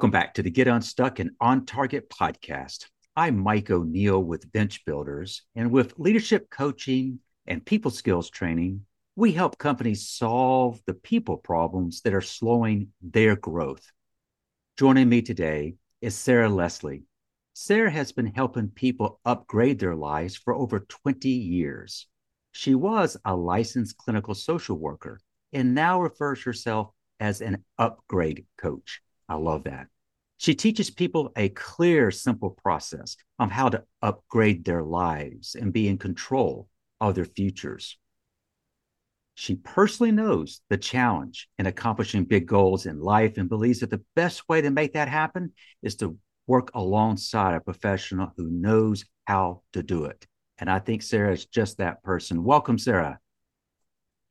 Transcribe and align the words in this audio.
Welcome 0.00 0.12
back 0.12 0.32
to 0.32 0.42
the 0.42 0.50
Get 0.50 0.66
Unstuck 0.66 1.18
and 1.18 1.32
On 1.42 1.66
Target 1.66 2.08
podcast. 2.08 2.86
I'm 3.16 3.36
Mike 3.36 3.70
O'Neill 3.70 4.24
with 4.24 4.50
Bench 4.50 4.82
Builders, 4.86 5.42
and 5.54 5.70
with 5.70 5.98
leadership 5.98 6.48
coaching 6.48 7.18
and 7.46 7.62
people 7.66 7.90
skills 7.90 8.30
training, 8.30 8.86
we 9.14 9.32
help 9.32 9.58
companies 9.58 10.08
solve 10.08 10.80
the 10.86 10.94
people 10.94 11.36
problems 11.36 12.00
that 12.00 12.14
are 12.14 12.22
slowing 12.22 12.88
their 13.02 13.36
growth. 13.36 13.92
Joining 14.78 15.06
me 15.06 15.20
today 15.20 15.74
is 16.00 16.14
Sarah 16.14 16.48
Leslie. 16.48 17.02
Sarah 17.52 17.90
has 17.90 18.10
been 18.10 18.32
helping 18.34 18.68
people 18.68 19.20
upgrade 19.26 19.80
their 19.80 19.96
lives 19.96 20.34
for 20.34 20.54
over 20.54 20.80
20 20.80 21.28
years. 21.28 22.06
She 22.52 22.74
was 22.74 23.18
a 23.26 23.36
licensed 23.36 23.98
clinical 23.98 24.34
social 24.34 24.78
worker 24.78 25.20
and 25.52 25.74
now 25.74 26.00
refers 26.00 26.42
herself 26.42 26.88
as 27.20 27.42
an 27.42 27.62
upgrade 27.76 28.46
coach. 28.56 29.02
I 29.30 29.36
love 29.36 29.64
that. 29.64 29.86
She 30.38 30.56
teaches 30.56 30.90
people 30.90 31.30
a 31.36 31.50
clear, 31.50 32.10
simple 32.10 32.50
process 32.50 33.16
on 33.38 33.48
how 33.48 33.68
to 33.68 33.84
upgrade 34.02 34.64
their 34.64 34.82
lives 34.82 35.54
and 35.54 35.72
be 35.72 35.86
in 35.86 35.98
control 35.98 36.68
of 37.00 37.14
their 37.14 37.24
futures. 37.24 37.96
She 39.34 39.54
personally 39.54 40.10
knows 40.10 40.62
the 40.68 40.76
challenge 40.76 41.48
in 41.58 41.66
accomplishing 41.66 42.24
big 42.24 42.46
goals 42.46 42.86
in 42.86 43.00
life 43.00 43.38
and 43.38 43.48
believes 43.48 43.80
that 43.80 43.90
the 43.90 44.02
best 44.16 44.48
way 44.48 44.60
to 44.62 44.70
make 44.70 44.94
that 44.94 45.08
happen 45.08 45.52
is 45.80 45.94
to 45.96 46.18
work 46.48 46.72
alongside 46.74 47.54
a 47.54 47.60
professional 47.60 48.32
who 48.36 48.50
knows 48.50 49.04
how 49.26 49.62
to 49.74 49.82
do 49.84 50.06
it. 50.06 50.26
And 50.58 50.68
I 50.68 50.80
think 50.80 51.02
Sarah 51.02 51.32
is 51.32 51.46
just 51.46 51.78
that 51.78 52.02
person. 52.02 52.42
Welcome, 52.42 52.78
Sarah. 52.78 53.20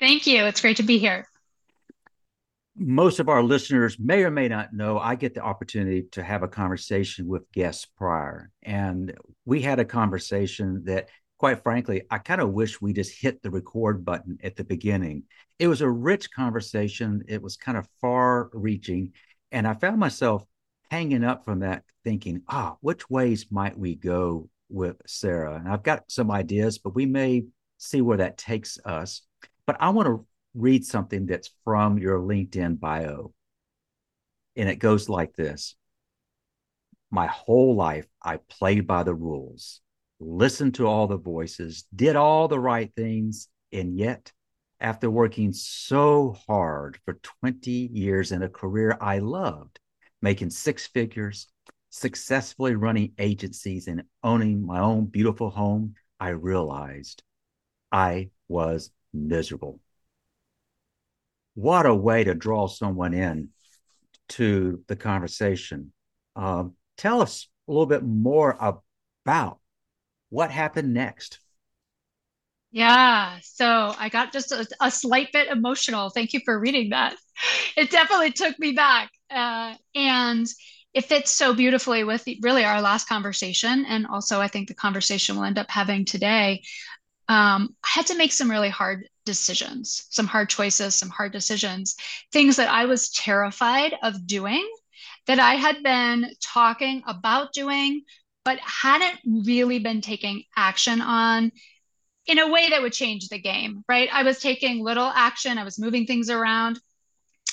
Thank 0.02 0.28
you. 0.28 0.44
It's 0.44 0.60
great 0.60 0.78
to 0.78 0.84
be 0.84 0.98
here 0.98 1.29
most 2.80 3.20
of 3.20 3.28
our 3.28 3.44
listeners 3.44 3.98
may 4.00 4.24
or 4.24 4.32
may 4.32 4.48
not 4.48 4.74
know 4.74 4.98
I 4.98 5.16
get 5.16 5.34
the 5.34 5.44
opportunity 5.44 6.04
to 6.14 6.24
have 6.24 6.44
a 6.44 6.48
conversation 6.48 7.28
with 7.28 7.52
guests 7.52 7.86
prior. 7.86 8.52
And 8.64 9.18
we 9.46 9.62
had 9.62 9.80
a 9.80 9.86
conversation 9.86 10.84
that, 10.86 11.10
quite 11.38 11.62
frankly, 11.62 12.04
I 12.10 12.20
kind 12.20 12.40
of 12.40 12.54
wish 12.54 12.82
we 12.82 12.94
just 12.94 13.22
hit 13.22 13.42
the 13.42 13.52
record 13.52 14.06
button 14.06 14.38
at 14.44 14.56
the 14.56 14.64
beginning. 14.64 15.24
It 15.60 15.68
was 15.68 15.82
a 15.82 15.90
rich 15.90 16.32
conversation, 16.32 17.24
it 17.28 17.42
was 17.42 17.58
kind 17.58 17.78
of 17.78 17.88
far 18.00 18.50
reaching. 18.54 19.12
And 19.52 19.68
I 19.68 19.74
found 19.74 20.00
myself 20.00 20.44
hanging 20.90 21.26
up 21.26 21.44
from 21.44 21.60
that 21.60 21.84
thinking, 22.06 22.44
ah, 22.48 22.78
which 22.80 23.10
ways 23.10 23.48
might 23.52 23.78
we 23.78 23.96
go 23.96 24.50
with 24.70 25.02
Sarah? 25.06 25.56
And 25.56 25.68
I've 25.68 25.84
got 25.84 26.10
some 26.10 26.32
ideas, 26.32 26.78
but 26.78 26.96
we 26.96 27.06
may 27.06 27.44
see 27.78 28.02
where 28.02 28.18
that 28.18 28.38
takes 28.38 28.78
us. 28.86 29.22
But 29.66 29.78
I 29.82 29.90
want 29.90 30.08
to 30.08 30.26
read 30.54 30.86
something 30.86 31.26
that's 31.26 31.52
from 31.64 31.98
your 31.98 32.20
LinkedIn 32.20 32.80
bio. 32.80 33.34
And 34.56 34.70
it 34.70 34.78
goes 34.78 35.10
like 35.10 35.36
this 35.36 35.76
My 37.12 37.28
whole 37.28 37.76
life, 37.76 38.08
I 38.24 38.38
played 38.38 38.88
by 38.88 39.04
the 39.04 39.16
rules, 39.16 39.82
listened 40.20 40.76
to 40.76 40.88
all 40.88 41.08
the 41.08 41.18
voices, 41.18 41.86
did 41.96 42.16
all 42.16 42.48
the 42.48 42.60
right 42.60 42.92
things. 42.96 43.48
And 43.72 43.98
yet, 43.98 44.32
after 44.80 45.10
working 45.10 45.54
so 45.54 46.36
hard 46.48 47.00
for 47.06 47.20
20 47.42 47.72
years 47.72 48.32
in 48.32 48.44
a 48.44 48.50
career 48.50 48.98
I 49.00 49.20
loved, 49.20 49.80
making 50.22 50.50
six 50.50 50.88
figures, 50.88 51.48
successfully 51.90 52.76
running 52.76 53.14
agencies, 53.18 53.88
and 53.88 54.04
owning 54.24 54.66
my 54.66 54.80
own 54.80 55.06
beautiful 55.06 55.50
home, 55.50 55.96
I 56.20 56.30
realized 56.30 57.24
I 57.92 58.30
was 58.48 58.92
miserable 59.14 59.80
what 61.60 61.86
a 61.86 61.94
way 61.94 62.24
to 62.24 62.34
draw 62.34 62.68
someone 62.68 63.14
in 63.14 63.50
to 64.30 64.82
the 64.88 64.96
conversation. 64.96 65.92
Um, 66.36 66.76
tell 66.98 67.22
us 67.22 67.50
a 67.68 67.72
little 67.72 67.86
bit 67.86 68.04
more 68.04 68.56
about 68.60 69.60
what 70.30 70.52
happened 70.52 70.94
next. 70.94 71.40
Yeah, 72.72 73.40
so 73.42 73.94
I 73.98 74.10
got 74.10 74.32
just 74.32 74.52
a, 74.52 74.66
a, 74.80 74.92
slight 74.92 75.32
bit 75.34 75.48
emotional. 75.48 76.12
Thank 76.12 76.34
you 76.34 76.40
for 76.46 76.58
reading 76.58 76.92
that. 76.92 77.16
It 77.76 77.90
definitely 77.90 78.32
took 78.32 78.58
me 78.60 78.74
back. 78.74 79.10
Uh, 79.30 79.74
and 79.96 80.48
it 80.94 81.06
fits 81.06 81.32
so 81.32 81.54
beautifully 81.54 82.04
with 82.04 82.28
really 82.42 82.64
our 82.64 82.82
last 82.82 83.08
conversation. 83.08 83.86
And 83.88 84.08
also, 84.08 84.40
I 84.40 84.48
think 84.48 84.68
the 84.68 84.74
conversation 84.74 85.36
we'll 85.36 85.46
end 85.46 85.58
up 85.58 85.70
having 85.70 86.06
today. 86.06 86.64
Um, 87.30 87.76
I 87.84 87.90
had 87.90 88.08
to 88.08 88.18
make 88.18 88.34
some 88.34 88.50
really 88.50 88.70
hard 88.70 89.08
decisions, 89.26 90.08
some 90.10 90.26
hard 90.26 90.50
choices, 90.50 90.96
some 90.96 91.10
hard 91.10 91.32
decisions, 91.32 91.96
things 92.34 92.56
that 92.56 92.70
I 92.70 92.86
was 92.86 93.12
terrified 93.12 93.96
of 94.02 94.26
doing 94.26 94.68
that 95.28 95.40
I 95.40 95.54
had 95.54 95.84
been 95.84 96.32
talking 96.42 97.04
about 97.06 97.54
doing, 97.54 98.02
but 98.44 98.58
hadn't 98.60 99.20
really 99.46 99.78
been 99.78 100.02
taking 100.02 100.44
action 100.58 101.02
on 101.02 101.52
in 102.26 102.40
a 102.40 102.48
way 102.48 102.70
that 102.70 102.82
would 102.82 102.94
change 102.94 103.28
the 103.28 103.40
game, 103.40 103.84
right? 103.88 104.10
I 104.12 104.24
was 104.24 104.40
taking 104.40 104.84
little 104.84 105.12
action, 105.16 105.60
I 105.60 105.64
was 105.64 105.80
moving 105.80 106.08
things 106.08 106.32
around. 106.32 106.80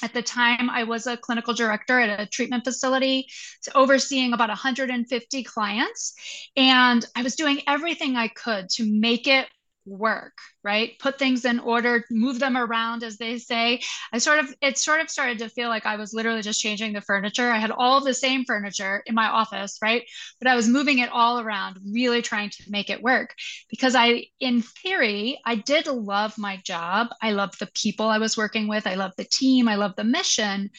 At 0.03 0.13
the 0.13 0.23
time, 0.23 0.69
I 0.69 0.85
was 0.85 1.07
a 1.07 1.17
clinical 1.17 1.55
director 1.55 1.99
at 1.99 2.21
a 2.21 2.27
treatment 2.27 2.65
facility, 2.65 3.29
overseeing 3.75 4.35
about 4.35 4.51
150 4.51 5.43
clients. 5.45 6.15
And 6.55 7.05
I 7.15 7.23
was 7.23 7.35
doing 7.35 7.63
everything 7.67 8.17
I 8.17 8.29
could 8.29 8.69
to 8.71 8.85
make 8.85 9.27
it 9.27 9.47
work 9.87 10.35
right? 10.67 10.99
Put 10.99 11.17
things 11.17 11.45
in 11.45 11.61
order 11.61 12.05
move 12.11 12.41
them 12.41 12.57
around 12.57 13.05
as 13.05 13.19
they 13.19 13.39
say. 13.39 13.81
I 14.13 14.19
sort 14.19 14.41
of 14.41 14.53
it 14.61 14.79
sort 14.79 15.01
of 15.01 15.09
started 15.09 15.39
to 15.39 15.49
feel 15.49 15.69
like 15.69 15.87
i 15.87 15.95
was 15.95 16.13
literally 16.13 16.43
just 16.43 16.61
changing 16.61 16.93
the 16.93 17.01
furniture. 17.01 17.49
I 17.53 17.59
had 17.59 17.71
all 17.71 18.03
the 18.03 18.13
same 18.13 18.45
furniture 18.45 19.01
in 19.07 19.15
my 19.15 19.29
office 19.29 19.79
right? 19.81 20.03
But 20.41 20.49
i 20.49 20.57
was 20.57 20.69
moving 20.69 20.99
it 20.99 21.11
all 21.13 21.39
around 21.39 21.79
really 21.93 22.21
trying 22.21 22.51
to 22.51 22.65
make 22.69 22.91
it 22.91 23.01
work. 23.01 23.33
Because 23.71 23.95
i 23.95 24.25
in 24.41 24.63
theory 24.63 25.39
i 25.47 25.55
did 25.55 25.87
love 25.87 26.37
my 26.37 26.57
job. 26.65 27.09
I 27.23 27.31
loved 27.31 27.61
the 27.61 27.71
people 27.73 28.07
i 28.09 28.19
was 28.19 28.37
working 28.37 28.67
with. 28.67 28.89
I 28.89 28.97
loved 28.97 29.15
the 29.17 29.25
team. 29.25 29.69
I 29.69 29.77
loved 29.77 29.97
the 29.97 30.05
mission. 30.05 30.71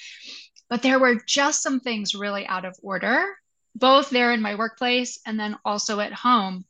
But 0.70 0.82
there 0.82 1.00
were 1.00 1.16
just 1.26 1.64
some 1.64 1.80
things 1.80 2.14
really 2.14 2.46
out 2.46 2.66
of 2.66 2.76
order 2.84 3.24
both 3.78 4.10
there 4.10 4.34
in 4.34 4.42
my 4.42 4.56
workplace 4.56 5.20
and 5.26 5.40
then 5.40 5.56
also 5.64 6.00
at 6.00 6.12
home. 6.12 6.66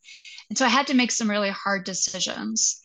And 0.48 0.56
so 0.58 0.64
I 0.64 0.68
had 0.70 0.86
to 0.88 0.94
make 0.94 1.12
some 1.12 1.28
really 1.28 1.50
hard 1.50 1.84
decisions. 1.84 2.80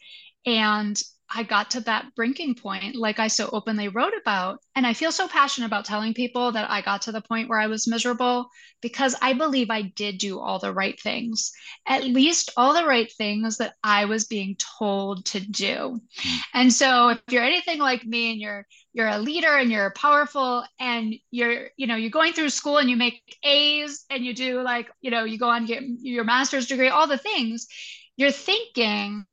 And 0.45 1.01
I 1.35 1.43
got 1.43 1.71
to 1.71 1.81
that 1.81 2.13
breaking 2.15 2.55
point, 2.55 2.95
like 2.95 3.19
I 3.19 3.27
so 3.27 3.49
openly 3.51 3.87
wrote 3.87 4.13
about. 4.19 4.59
And 4.75 4.85
I 4.85 4.93
feel 4.93 5.11
so 5.11 5.27
passionate 5.27 5.67
about 5.67 5.85
telling 5.85 6.13
people 6.13 6.51
that 6.51 6.69
I 6.69 6.81
got 6.81 7.03
to 7.03 7.11
the 7.11 7.21
point 7.21 7.49
where 7.49 7.59
I 7.59 7.67
was 7.67 7.87
miserable 7.87 8.49
because 8.81 9.15
I 9.21 9.33
believe 9.33 9.69
I 9.69 9.81
did 9.81 10.17
do 10.17 10.39
all 10.39 10.59
the 10.59 10.73
right 10.73 10.99
things, 11.01 11.51
at 11.87 12.03
least 12.03 12.51
all 12.55 12.73
the 12.73 12.85
right 12.85 13.11
things 13.11 13.57
that 13.57 13.73
I 13.83 14.05
was 14.05 14.25
being 14.25 14.57
told 14.77 15.25
to 15.27 15.39
do. 15.39 15.99
Hmm. 16.17 16.37
And 16.53 16.73
so 16.73 17.09
if 17.09 17.21
you're 17.29 17.43
anything 17.43 17.79
like 17.79 18.05
me 18.05 18.31
and 18.31 18.39
you're 18.39 18.67
you're 18.93 19.07
a 19.07 19.17
leader 19.17 19.55
and 19.55 19.71
you're 19.71 19.91
powerful 19.91 20.63
and 20.79 21.15
you're 21.31 21.69
you 21.77 21.87
know 21.87 21.95
you're 21.95 22.11
going 22.11 22.33
through 22.33 22.49
school 22.49 22.77
and 22.77 22.89
you 22.89 22.95
make 22.95 23.21
A's 23.43 24.05
and 24.09 24.23
you 24.23 24.35
do 24.35 24.61
like 24.61 24.89
you 25.01 25.09
know 25.09 25.23
you 25.23 25.39
go 25.39 25.49
on 25.49 25.65
get 25.65 25.81
your 26.01 26.23
master's 26.23 26.67
degree 26.67 26.89
all 26.89 27.07
the 27.07 27.17
things 27.17 27.67
you're 28.15 28.31
thinking 28.31 29.25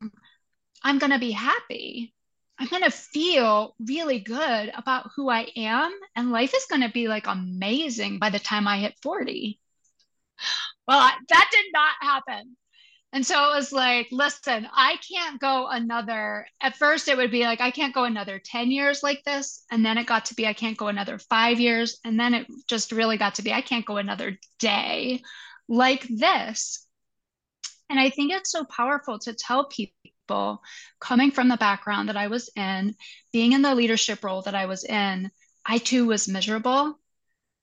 I'm 0.83 0.99
going 0.99 1.13
to 1.13 1.19
be 1.19 1.33
happy. 1.33 2.15
I'm 2.59 2.69
going 2.69 2.83
to 2.83 2.91
feel 2.91 3.75
really 3.81 4.21
good 4.21 4.71
about 4.75 5.11
who 5.17 5.31
I 5.31 5.49
am. 5.57 5.93
And 6.15 6.31
life 6.31 6.53
is 6.55 6.67
going 6.69 6.83
to 6.83 6.91
be 6.91 7.09
like 7.09 7.27
amazing 7.27 8.19
by 8.19 8.31
the 8.31 8.39
time 8.39 8.69
I 8.69 8.79
hit 8.79 8.95
40. 9.03 9.59
Well, 10.87 10.99
I, 10.99 11.13
that 11.29 11.51
did 11.53 11.67
not 11.73 11.95
happen. 12.01 12.57
And 13.13 13.27
so 13.27 13.51
it 13.51 13.57
was 13.57 13.73
like, 13.73 14.09
listen, 14.13 14.69
I 14.73 14.97
can't 15.11 15.41
go 15.41 15.67
another. 15.67 16.47
At 16.61 16.77
first, 16.77 17.09
it 17.09 17.17
would 17.17 17.31
be 17.31 17.43
like, 17.43 17.61
I 17.61 17.73
can't 17.73 17.95
go 17.95 18.05
another 18.05 18.41
10 18.45 18.71
years 18.71 19.03
like 19.03 19.23
this. 19.25 19.65
And 19.71 19.85
then 19.85 19.99
it 19.99 20.07
got 20.07 20.27
to 20.27 20.35
be, 20.35 20.47
I 20.47 20.53
can't 20.53 20.77
go 20.77 20.89
another 20.89 21.19
five 21.19 21.59
years. 21.59 21.99
And 22.05 22.19
then 22.21 22.35
it 22.35 22.47
just 22.69 22.93
really 22.93 23.17
got 23.17 23.37
to 23.37 23.43
be, 23.43 23.53
I 23.53 23.63
can't 23.63 23.87
go 23.87 23.97
another 23.97 24.39
day 24.61 25.23
like 25.69 26.07
this. 26.09 26.87
And 27.89 27.99
I 27.99 28.11
think 28.11 28.33
it's 28.33 28.53
so 28.53 28.65
powerful 28.65 29.19
to 29.21 29.33
tell 29.33 29.65
people 29.65 29.95
people 30.31 30.63
coming 31.01 31.33
from 31.33 31.49
the 31.49 31.57
background 31.57 32.09
that 32.09 32.17
I 32.17 32.29
was 32.29 32.49
in, 32.55 32.95
being 33.33 33.53
in 33.53 33.63
the 33.63 33.75
leadership 33.75 34.23
role 34.23 34.43
that 34.43 34.55
I 34.55 34.67
was 34.67 34.85
in, 34.85 35.29
I 35.67 35.79
too 35.79 36.07
was 36.07 36.29
miserable. 36.29 36.97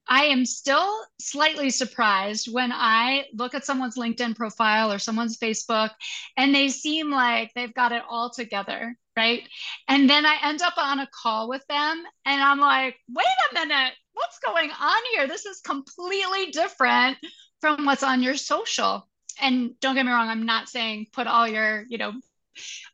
I 0.09 0.25
am 0.25 0.45
still 0.45 1.05
slightly 1.19 1.69
surprised 1.69 2.51
when 2.51 2.73
I 2.73 3.25
look 3.33 3.55
at 3.55 3.65
someone's 3.65 3.97
LinkedIn 3.97 4.35
profile 4.35 4.91
or 4.91 4.99
someone's 4.99 5.37
Facebook 5.37 5.91
and 6.35 6.53
they 6.53 6.67
seem 6.67 7.09
like 7.09 7.53
they've 7.53 7.73
got 7.73 7.93
it 7.93 8.03
all 8.09 8.29
together, 8.29 8.97
right? 9.15 9.43
And 9.87 10.09
then 10.09 10.25
I 10.25 10.37
end 10.43 10.61
up 10.61 10.77
on 10.77 10.99
a 10.99 11.07
call 11.23 11.47
with 11.47 11.65
them 11.67 12.03
and 12.25 12.41
I'm 12.41 12.59
like, 12.59 12.95
wait 13.09 13.25
a 13.51 13.53
minute, 13.53 13.93
what's 14.13 14.39
going 14.39 14.71
on 14.71 15.01
here? 15.13 15.27
This 15.27 15.45
is 15.45 15.61
completely 15.61 16.51
different 16.51 17.17
from 17.61 17.85
what's 17.85 18.03
on 18.03 18.21
your 18.21 18.35
social. 18.35 19.07
And 19.41 19.79
don't 19.79 19.95
get 19.95 20.05
me 20.05 20.11
wrong, 20.11 20.29
I'm 20.29 20.45
not 20.45 20.67
saying 20.67 21.07
put 21.13 21.27
all 21.27 21.47
your, 21.47 21.85
you 21.89 21.97
know, 21.97 22.13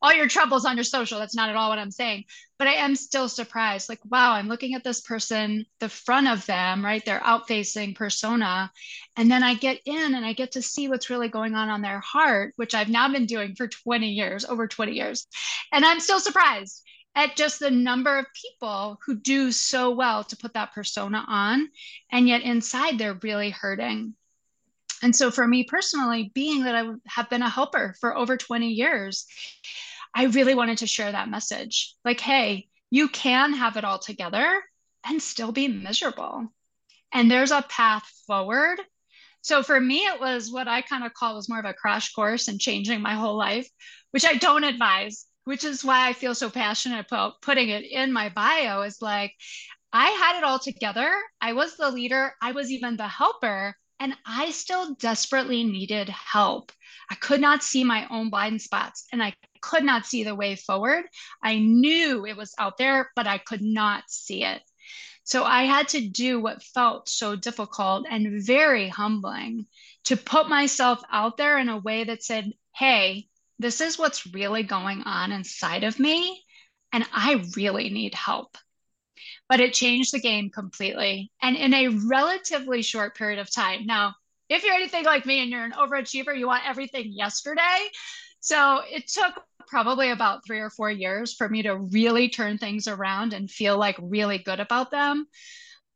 all 0.01 0.13
your 0.13 0.27
troubles 0.27 0.65
on 0.65 0.77
your 0.77 0.83
social. 0.83 1.19
That's 1.19 1.35
not 1.35 1.49
at 1.49 1.55
all 1.55 1.69
what 1.69 1.79
I'm 1.79 1.91
saying. 1.91 2.25
But 2.59 2.67
I 2.67 2.73
am 2.73 2.95
still 2.95 3.27
surprised. 3.27 3.89
Like, 3.89 3.99
wow, 4.05 4.33
I'm 4.33 4.47
looking 4.47 4.73
at 4.73 4.83
this 4.83 5.01
person, 5.01 5.65
the 5.79 5.89
front 5.89 6.27
of 6.27 6.45
them, 6.45 6.83
right? 6.83 7.03
Their 7.03 7.23
out 7.25 7.47
facing 7.47 7.93
persona. 7.93 8.71
And 9.17 9.29
then 9.29 9.43
I 9.43 9.55
get 9.55 9.79
in 9.85 10.15
and 10.15 10.25
I 10.25 10.33
get 10.33 10.53
to 10.53 10.61
see 10.61 10.87
what's 10.87 11.09
really 11.09 11.29
going 11.29 11.55
on 11.55 11.69
on 11.69 11.81
their 11.81 11.99
heart, 11.99 12.53
which 12.55 12.75
I've 12.75 12.89
now 12.89 13.11
been 13.11 13.25
doing 13.25 13.55
for 13.55 13.67
20 13.67 14.09
years, 14.09 14.45
over 14.45 14.67
20 14.67 14.93
years. 14.93 15.27
And 15.71 15.83
I'm 15.83 15.99
still 15.99 16.19
surprised 16.19 16.83
at 17.15 17.35
just 17.35 17.59
the 17.59 17.71
number 17.71 18.17
of 18.17 18.25
people 18.33 18.99
who 19.05 19.15
do 19.15 19.51
so 19.51 19.91
well 19.91 20.23
to 20.23 20.37
put 20.37 20.53
that 20.53 20.73
persona 20.73 21.23
on. 21.27 21.69
And 22.11 22.27
yet 22.27 22.41
inside, 22.41 22.97
they're 22.97 23.19
really 23.21 23.51
hurting. 23.51 24.15
And 25.03 25.15
so, 25.15 25.29
for 25.29 25.47
me 25.47 25.63
personally, 25.63 26.31
being 26.33 26.63
that 26.63 26.75
I 26.75 26.89
have 27.07 27.29
been 27.29 27.41
a 27.41 27.49
helper 27.49 27.95
for 27.99 28.15
over 28.17 28.37
20 28.37 28.69
years, 28.69 29.25
I 30.15 30.25
really 30.25 30.55
wanted 30.55 30.79
to 30.79 30.87
share 30.87 31.11
that 31.11 31.29
message 31.29 31.93
like, 32.03 32.19
hey, 32.19 32.67
you 32.89 33.07
can 33.09 33.53
have 33.53 33.77
it 33.77 33.83
all 33.83 33.99
together 33.99 34.61
and 35.05 35.21
still 35.21 35.51
be 35.51 35.67
miserable. 35.67 36.47
And 37.11 37.29
there's 37.29 37.51
a 37.51 37.65
path 37.69 38.09
forward. 38.25 38.79
So 39.41 39.61
for 39.61 39.79
me, 39.79 39.97
it 40.05 40.19
was 40.19 40.51
what 40.51 40.67
I 40.67 40.81
kind 40.81 41.03
of 41.03 41.13
call 41.13 41.35
was 41.35 41.49
more 41.49 41.59
of 41.59 41.65
a 41.65 41.73
crash 41.73 42.13
course 42.13 42.47
in 42.47 42.57
changing 42.57 43.01
my 43.01 43.13
whole 43.13 43.37
life, 43.37 43.69
which 44.11 44.25
I 44.25 44.35
don't 44.35 44.63
advise 44.63 45.27
which 45.45 45.63
is 45.63 45.83
why 45.83 46.07
I 46.07 46.13
feel 46.13 46.35
so 46.35 46.49
passionate 46.49 47.05
about 47.07 47.41
putting 47.41 47.69
it 47.69 47.83
in 47.83 48.13
my 48.13 48.29
bio 48.29 48.81
is 48.83 49.01
like, 49.01 49.33
I 49.91 50.09
had 50.09 50.37
it 50.37 50.43
all 50.43 50.59
together. 50.59 51.13
I 51.41 51.53
was 51.53 51.75
the 51.75 51.91
leader, 51.91 52.33
I 52.41 52.53
was 52.53 52.71
even 52.71 52.97
the 52.97 53.07
helper, 53.07 53.75
and 53.99 54.15
I 54.25 54.51
still 54.51 54.95
desperately 54.95 55.63
needed 55.63 56.09
help. 56.09 56.71
I 57.09 57.15
could 57.15 57.41
not 57.41 57.63
see 57.63 57.83
my 57.83 58.07
own 58.09 58.29
blind 58.29 58.61
spots 58.61 59.05
and 59.11 59.21
I 59.21 59.33
could 59.61 59.83
not 59.83 60.05
see 60.05 60.23
the 60.23 60.35
way 60.35 60.55
forward. 60.55 61.05
I 61.41 61.59
knew 61.59 62.25
it 62.25 62.37
was 62.37 62.53
out 62.57 62.77
there, 62.77 63.11
but 63.15 63.27
I 63.27 63.37
could 63.37 63.61
not 63.61 64.03
see 64.07 64.43
it. 64.43 64.61
So 65.23 65.45
I 65.45 65.63
had 65.63 65.87
to 65.89 66.01
do 66.01 66.41
what 66.41 66.63
felt 66.63 67.07
so 67.07 67.35
difficult 67.35 68.05
and 68.09 68.45
very 68.45 68.89
humbling 68.89 69.67
to 70.05 70.17
put 70.17 70.49
myself 70.49 71.01
out 71.09 71.37
there 71.37 71.57
in 71.59 71.69
a 71.69 71.77
way 71.77 72.03
that 72.03 72.23
said, 72.23 72.51
Hey, 72.75 73.27
this 73.59 73.79
is 73.79 73.97
what's 73.97 74.33
really 74.33 74.63
going 74.63 75.03
on 75.03 75.31
inside 75.31 75.83
of 75.83 75.99
me, 75.99 76.43
and 76.91 77.07
I 77.13 77.45
really 77.55 77.89
need 77.89 78.15
help. 78.15 78.57
But 79.49 79.59
it 79.59 79.73
changed 79.73 80.13
the 80.13 80.19
game 80.19 80.49
completely 80.49 81.31
and 81.41 81.55
in 81.55 81.73
a 81.73 81.89
relatively 81.89 82.81
short 82.81 83.15
period 83.15 83.39
of 83.39 83.53
time. 83.53 83.85
Now, 83.85 84.15
if 84.49 84.63
you're 84.63 84.73
anything 84.73 85.05
like 85.05 85.25
me 85.25 85.41
and 85.41 85.49
you're 85.49 85.63
an 85.63 85.73
overachiever, 85.73 86.37
you 86.37 86.47
want 86.47 86.67
everything 86.67 87.11
yesterday. 87.11 87.87
So 88.39 88.81
it 88.89 89.07
took 89.07 89.33
probably 89.67 90.11
about 90.11 90.45
three 90.45 90.59
or 90.59 90.69
four 90.69 90.91
years 90.91 91.33
for 91.33 91.47
me 91.47 91.63
to 91.63 91.77
really 91.77 92.29
turn 92.29 92.57
things 92.57 92.87
around 92.87 93.33
and 93.33 93.49
feel 93.49 93.77
like 93.77 93.95
really 94.01 94.37
good 94.37 94.59
about 94.59 94.91
them. 94.91 95.25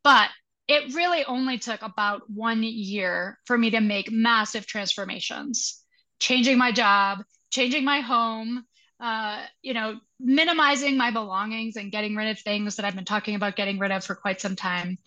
But 0.03 0.29
it 0.67 0.93
really 0.95 1.23
only 1.25 1.57
took 1.57 1.81
about 1.81 2.29
one 2.29 2.63
year 2.63 3.39
for 3.45 3.57
me 3.57 3.71
to 3.71 3.79
make 3.79 4.11
massive 4.11 4.65
transformations, 4.65 5.81
changing 6.19 6.57
my 6.57 6.71
job, 6.71 7.23
changing 7.51 7.85
my 7.85 8.01
home, 8.01 8.65
uh, 8.99 9.43
you 9.61 9.73
know, 9.73 9.99
minimizing 10.19 10.97
my 10.97 11.11
belongings 11.11 11.75
and 11.75 11.91
getting 11.91 12.15
rid 12.15 12.29
of 12.29 12.39
things 12.39 12.75
that 12.75 12.85
I've 12.85 12.95
been 12.95 13.05
talking 13.05 13.35
about 13.35 13.55
getting 13.55 13.79
rid 13.79 13.91
of 13.91 14.03
for 14.03 14.15
quite 14.15 14.41
some 14.41 14.55
time, 14.55 14.97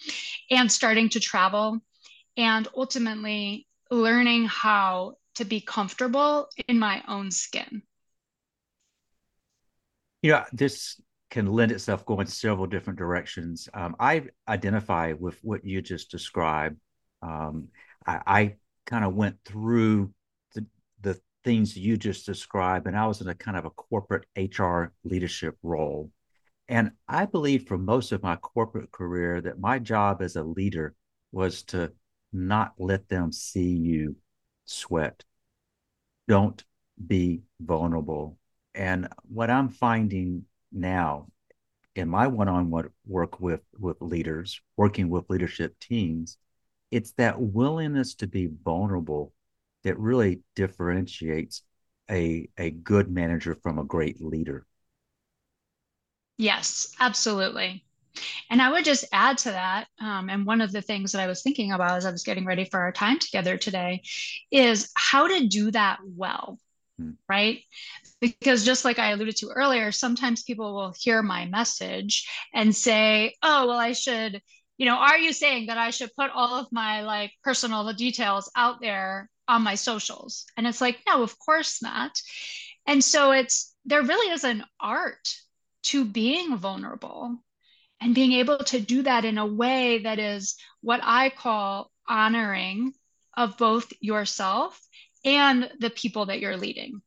and 0.50 0.70
starting 0.70 1.08
to 1.10 1.20
travel, 1.20 1.80
and 2.36 2.68
ultimately 2.76 3.66
learning 3.90 4.46
how 4.46 5.14
to 5.34 5.44
be 5.44 5.60
comfortable 5.60 6.48
in 6.68 6.78
my 6.78 7.02
own 7.08 7.30
skin. 7.30 7.82
Know, 10.22 10.44
this 10.52 11.00
can 11.30 11.46
lend 11.46 11.72
itself 11.72 12.04
going 12.04 12.26
several 12.26 12.66
different 12.66 12.98
directions. 12.98 13.68
Um, 13.72 13.96
I 13.98 14.24
identify 14.48 15.14
with 15.18 15.38
what 15.42 15.64
you 15.64 15.80
just 15.80 16.10
described. 16.10 16.76
Um, 17.22 17.68
I, 18.06 18.20
I 18.26 18.54
kind 18.86 19.04
of 19.04 19.14
went 19.14 19.36
through 19.44 20.12
things 21.44 21.76
you 21.76 21.96
just 21.96 22.26
described, 22.26 22.86
and 22.86 22.96
I 22.96 23.06
was 23.06 23.20
in 23.20 23.28
a 23.28 23.34
kind 23.34 23.56
of 23.56 23.64
a 23.64 23.70
corporate 23.70 24.26
HR 24.36 24.92
leadership 25.04 25.56
role. 25.62 26.10
And 26.68 26.92
I 27.08 27.26
believe 27.26 27.66
for 27.66 27.78
most 27.78 28.12
of 28.12 28.22
my 28.22 28.36
corporate 28.36 28.92
career 28.92 29.40
that 29.40 29.58
my 29.58 29.78
job 29.78 30.22
as 30.22 30.36
a 30.36 30.44
leader 30.44 30.94
was 31.32 31.62
to 31.64 31.92
not 32.32 32.74
let 32.78 33.08
them 33.08 33.32
see 33.32 33.70
you 33.70 34.16
sweat. 34.66 35.24
Don't 36.28 36.62
be 37.04 37.42
vulnerable. 37.60 38.38
And 38.74 39.08
what 39.22 39.50
I'm 39.50 39.68
finding 39.68 40.44
now 40.70 41.26
in 41.96 42.08
my 42.08 42.28
one-on-one 42.28 42.90
work 43.04 43.40
with 43.40 43.62
with 43.78 43.96
leaders, 44.00 44.60
working 44.76 45.08
with 45.08 45.28
leadership 45.28 45.76
teams, 45.80 46.38
it's 46.90 47.12
that 47.12 47.40
willingness 47.40 48.14
to 48.16 48.26
be 48.26 48.48
vulnerable 48.64 49.32
that 49.84 49.98
really 49.98 50.40
differentiates 50.54 51.62
a, 52.10 52.48
a 52.58 52.70
good 52.70 53.10
manager 53.10 53.56
from 53.62 53.78
a 53.78 53.84
great 53.84 54.20
leader. 54.20 54.66
Yes, 56.38 56.94
absolutely. 56.98 57.84
And 58.50 58.60
I 58.60 58.70
would 58.70 58.84
just 58.84 59.04
add 59.12 59.38
to 59.38 59.50
that, 59.50 59.86
um, 60.00 60.28
and 60.28 60.44
one 60.44 60.60
of 60.60 60.72
the 60.72 60.82
things 60.82 61.12
that 61.12 61.20
I 61.20 61.26
was 61.26 61.42
thinking 61.42 61.72
about 61.72 61.96
as 61.96 62.06
I 62.06 62.10
was 62.10 62.24
getting 62.24 62.44
ready 62.44 62.64
for 62.64 62.80
our 62.80 62.92
time 62.92 63.18
together 63.18 63.56
today 63.56 64.02
is 64.50 64.90
how 64.96 65.28
to 65.28 65.46
do 65.46 65.70
that 65.70 65.98
well, 66.04 66.58
hmm. 66.98 67.12
right? 67.28 67.60
Because 68.20 68.64
just 68.64 68.84
like 68.84 68.98
I 68.98 69.10
alluded 69.10 69.36
to 69.36 69.48
earlier, 69.48 69.92
sometimes 69.92 70.42
people 70.42 70.74
will 70.74 70.94
hear 70.98 71.22
my 71.22 71.46
message 71.46 72.28
and 72.52 72.74
say, 72.74 73.34
oh, 73.42 73.68
well, 73.68 73.78
I 73.78 73.92
should, 73.92 74.42
you 74.76 74.86
know, 74.86 74.96
are 74.96 75.18
you 75.18 75.32
saying 75.32 75.66
that 75.66 75.78
I 75.78 75.90
should 75.90 76.10
put 76.18 76.30
all 76.34 76.54
of 76.54 76.66
my 76.72 77.02
like 77.02 77.32
personal 77.44 77.92
details 77.92 78.50
out 78.56 78.80
there 78.80 79.30
on 79.50 79.62
my 79.62 79.74
socials. 79.74 80.46
And 80.56 80.66
it's 80.66 80.80
like, 80.80 81.00
no, 81.06 81.22
of 81.22 81.38
course 81.38 81.82
not. 81.82 82.12
And 82.86 83.02
so 83.02 83.32
it's, 83.32 83.74
there 83.84 84.02
really 84.02 84.32
is 84.32 84.44
an 84.44 84.64
art 84.80 85.28
to 85.82 86.04
being 86.04 86.56
vulnerable 86.56 87.36
and 88.00 88.14
being 88.14 88.32
able 88.32 88.58
to 88.58 88.80
do 88.80 89.02
that 89.02 89.24
in 89.24 89.38
a 89.38 89.46
way 89.46 89.98
that 89.98 90.18
is 90.18 90.56
what 90.80 91.00
I 91.02 91.30
call 91.30 91.90
honoring 92.08 92.92
of 93.36 93.58
both 93.58 93.92
yourself 94.00 94.80
and 95.24 95.70
the 95.80 95.90
people 95.90 96.26
that 96.26 96.40
you're 96.40 96.56
leading. 96.56 97.02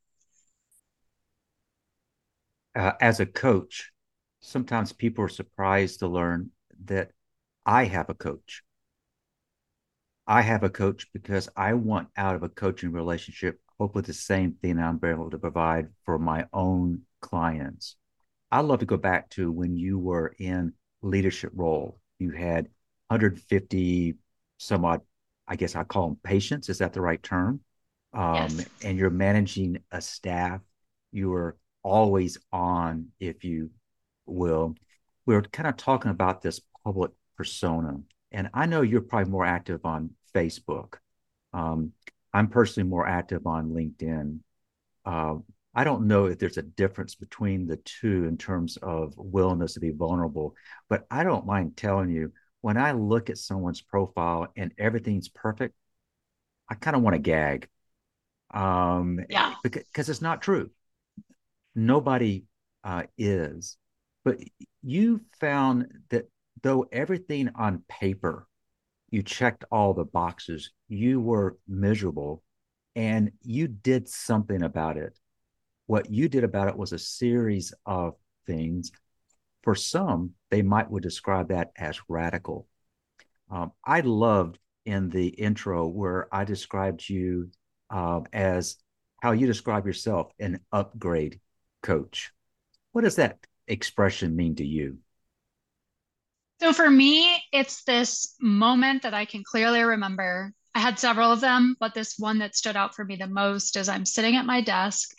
Uh, 2.75 2.93
as 2.99 3.19
a 3.19 3.25
coach, 3.25 3.91
sometimes 4.41 4.91
people 4.91 5.23
are 5.23 5.29
surprised 5.29 5.99
to 5.99 6.07
learn 6.07 6.51
that 6.85 7.11
I 7.65 7.85
have 7.85 8.09
a 8.09 8.15
coach. 8.15 8.63
I 10.25 10.41
have 10.41 10.63
a 10.63 10.69
coach 10.69 11.07
because 11.13 11.49
I 11.55 11.73
want 11.73 12.07
out 12.15 12.35
of 12.35 12.43
a 12.43 12.49
coaching 12.49 12.91
relationship, 12.91 13.59
hopefully 13.79 14.03
the 14.03 14.13
same 14.13 14.53
thing 14.53 14.79
I'm 14.79 14.99
able 15.03 15.29
to 15.29 15.37
provide 15.37 15.89
for 16.05 16.17
my 16.17 16.45
own 16.53 17.01
clients. 17.19 17.95
I'd 18.51 18.61
love 18.65 18.79
to 18.79 18.85
go 18.85 18.97
back 18.97 19.29
to 19.31 19.51
when 19.51 19.75
you 19.75 19.99
were 19.99 20.33
in 20.39 20.73
leadership 21.01 21.51
role. 21.53 21.99
You 22.19 22.31
had 22.31 22.69
150 23.07 24.15
some 24.57 24.85
odd, 24.85 25.01
I 25.47 25.55
guess 25.55 25.75
I 25.75 25.83
call 25.83 26.07
them 26.07 26.17
patients. 26.23 26.69
Is 26.69 26.77
that 26.77 26.93
the 26.93 27.01
right 27.01 27.21
term? 27.21 27.59
Um, 28.13 28.35
yes. 28.35 28.65
And 28.83 28.97
you're 28.97 29.09
managing 29.09 29.79
a 29.91 30.01
staff. 30.01 30.61
You 31.11 31.29
were 31.29 31.57
always 31.81 32.37
on, 32.51 33.07
if 33.19 33.43
you 33.43 33.71
will. 34.25 34.75
We 35.25 35.35
are 35.35 35.41
kind 35.41 35.67
of 35.67 35.75
talking 35.75 36.11
about 36.11 36.41
this 36.41 36.61
public 36.85 37.11
persona 37.35 37.99
and 38.33 38.49
I 38.53 38.65
know 38.65 38.81
you're 38.81 39.01
probably 39.01 39.31
more 39.31 39.45
active 39.45 39.85
on 39.85 40.11
Facebook. 40.33 40.95
Um, 41.53 41.91
I'm 42.33 42.47
personally 42.47 42.89
more 42.89 43.07
active 43.07 43.45
on 43.45 43.69
LinkedIn. 43.69 44.39
Uh, 45.05 45.35
I 45.75 45.83
don't 45.83 46.07
know 46.07 46.25
if 46.25 46.39
there's 46.39 46.57
a 46.57 46.63
difference 46.63 47.15
between 47.15 47.67
the 47.67 47.77
two 47.77 48.25
in 48.25 48.37
terms 48.37 48.77
of 48.77 49.13
willingness 49.17 49.73
to 49.75 49.79
be 49.79 49.91
vulnerable, 49.91 50.55
but 50.89 51.05
I 51.09 51.23
don't 51.23 51.45
mind 51.45 51.77
telling 51.77 52.09
you 52.09 52.31
when 52.61 52.77
I 52.77 52.91
look 52.93 53.29
at 53.29 53.37
someone's 53.37 53.81
profile 53.81 54.47
and 54.55 54.71
everything's 54.77 55.29
perfect, 55.29 55.75
I 56.69 56.75
kind 56.75 56.95
of 56.95 57.01
want 57.01 57.15
to 57.15 57.19
gag. 57.19 57.67
Um, 58.53 59.19
yeah, 59.29 59.55
because 59.63 60.09
it's 60.09 60.21
not 60.21 60.41
true. 60.41 60.69
Nobody 61.75 62.45
uh, 62.83 63.03
is, 63.17 63.77
but 64.23 64.37
you 64.83 65.21
found 65.39 65.87
that 66.09 66.29
though 66.61 66.85
everything 66.91 67.49
on 67.55 67.83
paper, 67.89 68.47
you 69.09 69.23
checked 69.23 69.65
all 69.71 69.93
the 69.93 70.05
boxes, 70.05 70.71
you 70.87 71.19
were 71.19 71.57
miserable 71.67 72.43
and 72.95 73.31
you 73.41 73.67
did 73.67 74.07
something 74.07 74.63
about 74.63 74.97
it. 74.97 75.17
What 75.87 76.11
you 76.11 76.29
did 76.29 76.43
about 76.43 76.67
it 76.67 76.77
was 76.77 76.93
a 76.93 76.99
series 76.99 77.73
of 77.85 78.15
things. 78.45 78.91
For 79.63 79.75
some, 79.75 80.31
they 80.49 80.61
might 80.61 80.89
would 80.89 81.03
describe 81.03 81.49
that 81.49 81.71
as 81.77 81.99
radical. 82.07 82.67
Um, 83.49 83.71
I 83.85 84.01
loved 84.01 84.59
in 84.85 85.09
the 85.09 85.27
intro 85.27 85.87
where 85.87 86.27
I 86.33 86.43
described 86.43 87.07
you 87.07 87.49
uh, 87.89 88.21
as 88.31 88.77
how 89.21 89.31
you 89.31 89.47
describe 89.47 89.85
yourself 89.85 90.31
an 90.39 90.59
upgrade 90.71 91.39
coach. 91.81 92.31
What 92.91 93.03
does 93.03 93.15
that 93.15 93.39
expression 93.67 94.35
mean 94.35 94.55
to 94.55 94.65
you? 94.65 94.97
So 96.63 96.71
for 96.71 96.89
me, 96.89 97.43
it's 97.51 97.83
this 97.83 98.35
moment 98.39 99.01
that 99.01 99.13
I 99.13 99.25
can 99.25 99.43
clearly 99.43 99.81
remember. 99.81 100.53
I 100.73 100.79
had 100.79 100.97
several 100.97 101.29
of 101.29 101.41
them, 101.41 101.75
but 101.77 101.93
this 101.93 102.17
one 102.17 102.39
that 102.39 102.55
stood 102.55 102.77
out 102.77 102.95
for 102.95 103.03
me 103.03 103.17
the 103.17 103.27
most 103.27 103.75
is 103.75 103.89
I'm 103.89 104.05
sitting 104.05 104.37
at 104.37 104.45
my 104.45 104.61
desk 104.61 105.09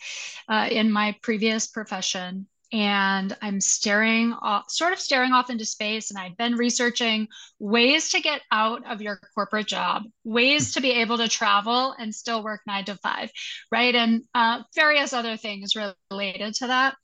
uh, 0.49 0.67
in 0.71 0.91
my 0.91 1.15
previous 1.21 1.67
profession 1.67 2.47
and 2.73 3.37
I'm 3.43 3.61
staring 3.61 4.33
off, 4.33 4.71
sort 4.71 4.91
of 4.91 4.99
staring 4.99 5.33
off 5.33 5.51
into 5.51 5.65
space. 5.65 6.09
And 6.09 6.17
I'd 6.17 6.35
been 6.35 6.55
researching 6.55 7.27
ways 7.59 8.09
to 8.09 8.21
get 8.21 8.41
out 8.51 8.83
of 8.91 9.03
your 9.03 9.19
corporate 9.35 9.67
job, 9.67 10.01
ways 10.23 10.73
to 10.73 10.81
be 10.81 10.93
able 10.93 11.19
to 11.19 11.27
travel 11.27 11.93
and 11.99 12.13
still 12.13 12.43
work 12.43 12.61
nine 12.65 12.85
to 12.85 12.95
five, 12.95 13.29
right? 13.71 13.93
And 13.93 14.23
uh, 14.33 14.63
various 14.73 15.13
other 15.13 15.37
things 15.37 15.75
related 16.09 16.55
to 16.55 16.67
that. 16.67 16.95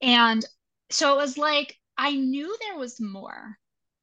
And 0.00 0.42
so 0.88 1.12
it 1.12 1.18
was 1.18 1.36
like, 1.36 1.76
I 1.98 2.12
knew 2.12 2.56
there 2.60 2.78
was 2.78 3.00
more. 3.00 3.58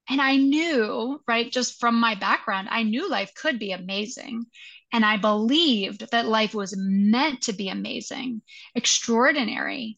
And 0.08 0.22
I 0.22 0.36
knew, 0.36 1.20
right, 1.28 1.52
just 1.52 1.80
from 1.80 2.00
my 2.00 2.14
background, 2.14 2.68
I 2.70 2.84
knew 2.84 3.10
life 3.10 3.34
could 3.34 3.58
be 3.58 3.72
amazing. 3.72 4.46
And 4.94 5.04
I 5.04 5.18
believed 5.18 6.12
that 6.12 6.28
life 6.28 6.54
was 6.54 6.76
meant 6.78 7.44
to 7.44 7.54
be 7.54 7.70
amazing, 7.70 8.44
extraordinary. 8.76 9.98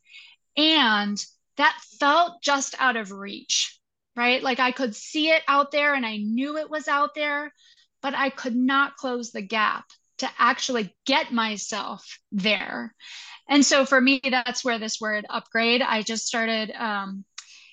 And 0.56 1.22
that 1.58 1.77
felt 2.00 2.42
just 2.42 2.75
out 2.80 2.96
of 2.96 3.12
reach, 3.12 3.77
right? 4.16 4.42
Like 4.42 4.60
I 4.60 4.72
could 4.72 4.96
see 4.96 5.30
it 5.30 5.44
out 5.48 5.72
there 5.72 5.94
and 5.94 6.06
I 6.06 6.18
knew 6.18 6.58
it 6.58 6.70
was 6.70 6.88
out 6.88 7.16
there, 7.16 7.54
but 8.01 8.13
I 8.16 8.30
could 8.30 8.56
not 8.56 8.96
close 8.96 9.32
the 9.32 9.42
gap 9.42 9.86
to 10.20 10.30
actually 10.39 10.96
get 11.06 11.34
myself 11.34 12.20
there. 12.32 12.96
And 13.50 13.66
so 13.66 13.86
for 13.86 14.00
me, 14.00 14.22
that's 14.24 14.63
where 14.63 14.80
this 14.80 15.01
word 15.01 15.25
upgrade, 15.30 15.82
I 15.82 16.01
just 16.01 16.27
started, 16.27 16.72
um, 16.72 17.25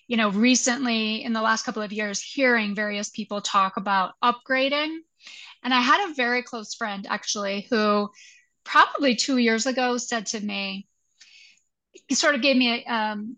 you 0.07 0.17
know, 0.17 0.31
recently 0.31 1.23
in 1.23 1.33
the 1.33 1.43
last 1.43 1.65
couple 1.65 1.83
of 1.83 1.93
years, 1.93 2.23
hearing 2.23 2.75
various 2.75 3.09
people 3.09 3.41
talk 3.41 3.77
about 3.77 4.15
upgrading. 4.23 4.99
And 5.63 5.73
I 5.73 5.81
had 5.81 6.11
a 6.11 6.15
very 6.15 6.43
close 6.43 6.75
friend 6.75 7.07
actually 7.09 7.67
who 7.71 8.11
probably 8.65 9.17
two 9.17 9.39
years 9.39 9.67
ago 9.67 9.97
said 9.97 10.27
to 10.27 10.41
me, 10.41 10.87
he 12.09 12.15
sort 12.15 12.35
of 12.35 12.43
gave 12.43 12.57
me 12.57 12.85
a, 12.85 12.93
um, 12.93 13.37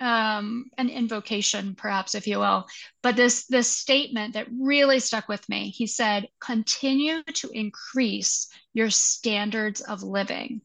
um, 0.00 0.70
an 0.76 0.88
invocation, 0.88 1.74
perhaps, 1.74 2.14
if 2.14 2.26
you 2.26 2.38
will. 2.38 2.66
But 3.02 3.16
this 3.16 3.46
this 3.46 3.70
statement 3.70 4.34
that 4.34 4.48
really 4.52 5.00
stuck 5.00 5.28
with 5.28 5.48
me. 5.48 5.70
He 5.70 5.86
said, 5.86 6.28
"Continue 6.40 7.22
to 7.22 7.50
increase 7.50 8.48
your 8.74 8.90
standards 8.90 9.80
of 9.80 10.02
living." 10.02 10.60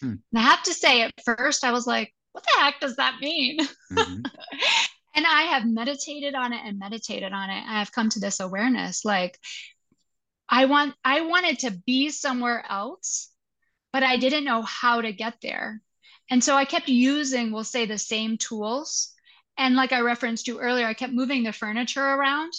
Hmm. 0.00 0.16
And 0.32 0.38
I 0.38 0.42
have 0.42 0.62
to 0.64 0.74
say, 0.74 1.02
at 1.02 1.12
first, 1.24 1.64
I 1.64 1.72
was 1.72 1.86
like, 1.86 2.14
"What 2.32 2.44
the 2.44 2.60
heck 2.60 2.80
does 2.80 2.96
that 2.96 3.20
mean?" 3.20 3.58
Mm-hmm. 3.92 4.22
and 5.14 5.26
I 5.26 5.42
have 5.42 5.66
meditated 5.66 6.34
on 6.34 6.52
it 6.52 6.62
and 6.64 6.78
meditated 6.78 7.32
on 7.32 7.50
it. 7.50 7.64
I 7.66 7.78
have 7.78 7.92
come 7.92 8.08
to 8.10 8.20
this 8.20 8.40
awareness, 8.40 9.04
like 9.04 9.38
I 10.48 10.66
want 10.66 10.94
I 11.04 11.22
wanted 11.22 11.60
to 11.60 11.70
be 11.70 12.10
somewhere 12.10 12.64
else, 12.68 13.30
but 13.92 14.02
I 14.02 14.16
didn't 14.16 14.44
know 14.44 14.62
how 14.62 15.00
to 15.00 15.12
get 15.12 15.40
there. 15.40 15.80
And 16.30 16.42
so 16.42 16.54
I 16.56 16.64
kept 16.64 16.88
using, 16.88 17.52
we'll 17.52 17.64
say, 17.64 17.86
the 17.86 17.98
same 17.98 18.38
tools. 18.38 19.12
And 19.58 19.76
like 19.76 19.92
I 19.92 20.00
referenced 20.00 20.46
to 20.46 20.58
earlier, 20.58 20.86
I 20.86 20.94
kept 20.94 21.12
moving 21.12 21.42
the 21.42 21.52
furniture 21.52 22.04
around, 22.04 22.52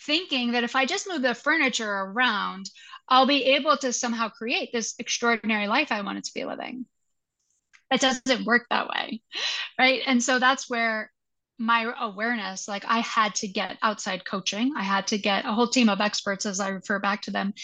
thinking 0.00 0.52
that 0.52 0.64
if 0.64 0.76
I 0.76 0.86
just 0.86 1.08
move 1.08 1.22
the 1.22 1.34
furniture 1.34 1.90
around, 1.90 2.70
I'll 3.08 3.26
be 3.26 3.44
able 3.44 3.76
to 3.78 3.92
somehow 3.92 4.28
create 4.28 4.72
this 4.72 4.94
extraordinary 4.98 5.66
life 5.66 5.90
I 5.90 6.02
wanted 6.02 6.24
to 6.24 6.34
be 6.34 6.44
living. 6.44 6.86
It 7.90 8.00
doesn't 8.00 8.46
work 8.46 8.66
that 8.70 8.88
way. 8.88 9.22
Right. 9.78 10.02
And 10.06 10.22
so 10.22 10.38
that's 10.38 10.68
where 10.68 11.10
my 11.58 11.90
awareness 12.00 12.68
like 12.68 12.84
i 12.86 12.98
had 13.00 13.34
to 13.34 13.48
get 13.48 13.78
outside 13.82 14.24
coaching 14.26 14.72
i 14.76 14.82
had 14.82 15.06
to 15.06 15.16
get 15.16 15.46
a 15.46 15.52
whole 15.52 15.68
team 15.68 15.88
of 15.88 16.00
experts 16.00 16.44
as 16.44 16.60
i 16.60 16.68
refer 16.68 16.98
back 16.98 17.22
to 17.22 17.30
them 17.30 17.54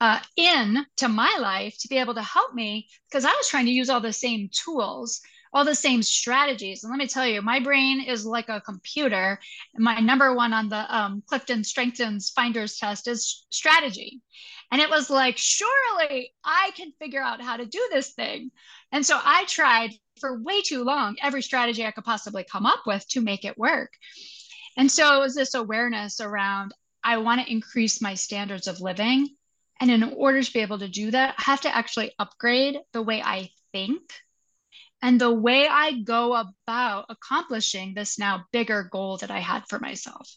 uh, 0.00 0.18
in 0.36 0.84
to 0.96 1.08
my 1.08 1.36
life 1.40 1.76
to 1.78 1.88
be 1.88 1.96
able 1.96 2.14
to 2.14 2.22
help 2.22 2.54
me 2.54 2.88
because 3.08 3.24
i 3.24 3.30
was 3.30 3.48
trying 3.48 3.66
to 3.66 3.70
use 3.70 3.88
all 3.88 4.00
the 4.00 4.12
same 4.12 4.48
tools 4.52 5.20
all 5.52 5.64
the 5.64 5.74
same 5.74 6.02
strategies 6.02 6.82
and 6.82 6.90
let 6.90 6.98
me 6.98 7.06
tell 7.06 7.26
you 7.26 7.40
my 7.40 7.60
brain 7.60 8.00
is 8.00 8.26
like 8.26 8.48
a 8.48 8.60
computer 8.60 9.38
my 9.76 10.00
number 10.00 10.34
one 10.34 10.52
on 10.52 10.68
the 10.68 10.96
um, 10.96 11.22
Clifton 11.26 11.62
StrengthsFinders 11.62 12.78
test 12.78 13.06
is 13.06 13.46
strategy 13.50 14.20
and 14.72 14.80
it 14.80 14.90
was 14.90 15.08
like 15.08 15.36
surely 15.38 16.34
i 16.44 16.72
can 16.76 16.92
figure 16.98 17.22
out 17.22 17.40
how 17.40 17.56
to 17.56 17.64
do 17.64 17.88
this 17.92 18.12
thing 18.12 18.50
and 18.96 19.06
so 19.06 19.18
i 19.22 19.44
tried 19.44 19.92
for 20.18 20.42
way 20.42 20.62
too 20.62 20.82
long 20.82 21.16
every 21.22 21.42
strategy 21.42 21.84
I 21.84 21.90
could 21.90 22.04
possibly 22.04 22.44
come 22.44 22.66
up 22.66 22.80
with 22.86 23.06
to 23.08 23.20
make 23.20 23.44
it 23.44 23.58
work. 23.58 23.92
And 24.76 24.90
so 24.90 25.16
it 25.16 25.20
was 25.20 25.34
this 25.34 25.54
awareness 25.54 26.20
around 26.20 26.72
I 27.02 27.18
want 27.18 27.40
to 27.40 27.50
increase 27.50 28.02
my 28.02 28.14
standards 28.14 28.66
of 28.66 28.80
living. 28.80 29.28
And 29.80 29.90
in 29.90 30.02
order 30.02 30.42
to 30.42 30.52
be 30.52 30.60
able 30.60 30.78
to 30.80 30.88
do 30.88 31.10
that, 31.10 31.34
I 31.38 31.42
have 31.42 31.60
to 31.62 31.74
actually 31.74 32.12
upgrade 32.18 32.78
the 32.92 33.02
way 33.02 33.22
I 33.22 33.50
think 33.72 34.00
and 35.02 35.20
the 35.20 35.32
way 35.32 35.68
I 35.68 36.00
go 36.00 36.34
about 36.34 37.06
accomplishing 37.08 37.94
this 37.94 38.18
now 38.18 38.46
bigger 38.52 38.88
goal 38.90 39.18
that 39.18 39.30
I 39.30 39.38
had 39.38 39.68
for 39.68 39.78
myself. 39.78 40.34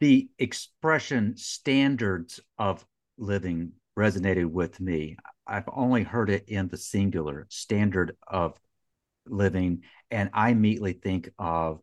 The 0.00 0.28
expression 0.38 1.36
standards 1.36 2.40
of 2.58 2.84
living 3.16 3.72
resonated 3.96 4.46
with 4.46 4.80
me. 4.80 5.16
I've 5.46 5.68
only 5.72 6.02
heard 6.02 6.30
it 6.30 6.48
in 6.48 6.68
the 6.68 6.76
singular 6.76 7.46
standard 7.50 8.16
of 8.26 8.58
living, 9.26 9.82
and 10.10 10.30
I 10.32 10.50
immediately 10.50 10.94
think 10.94 11.30
of 11.38 11.80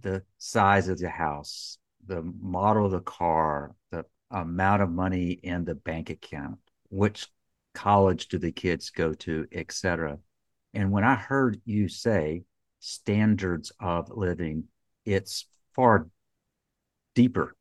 the 0.00 0.22
size 0.38 0.88
of 0.88 0.98
the 0.98 1.08
house, 1.08 1.78
the 2.06 2.22
model 2.22 2.86
of 2.86 2.92
the 2.92 3.00
car, 3.00 3.74
the 3.90 4.04
amount 4.30 4.82
of 4.82 4.90
money 4.90 5.30
in 5.30 5.64
the 5.64 5.74
bank 5.74 6.10
account, 6.10 6.58
which 6.90 7.28
college 7.74 8.28
do 8.28 8.38
the 8.38 8.52
kids 8.52 8.90
go 8.90 9.14
to, 9.14 9.46
etc. 9.52 10.18
And 10.74 10.90
when 10.90 11.04
I 11.04 11.14
heard 11.14 11.60
you 11.64 11.88
say 11.88 12.42
standards 12.80 13.72
of 13.80 14.10
living, 14.10 14.64
it's 15.04 15.46
far 15.74 16.08
deeper 17.14 17.56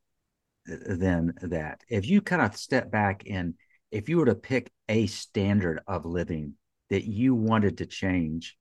than 0.65 1.33
that. 1.41 1.81
If 1.89 2.07
you 2.07 2.21
kind 2.21 2.41
of 2.41 2.57
step 2.57 2.91
back 2.91 3.23
and 3.29 3.53
if 3.91 4.09
you 4.09 4.17
were 4.17 4.25
to 4.25 4.35
pick 4.35 4.71
a 4.89 5.07
standard 5.07 5.81
of 5.87 6.05
living 6.05 6.53
that 6.89 7.05
you 7.05 7.35
wanted 7.35 7.77
to 7.77 7.85
change 7.85 8.57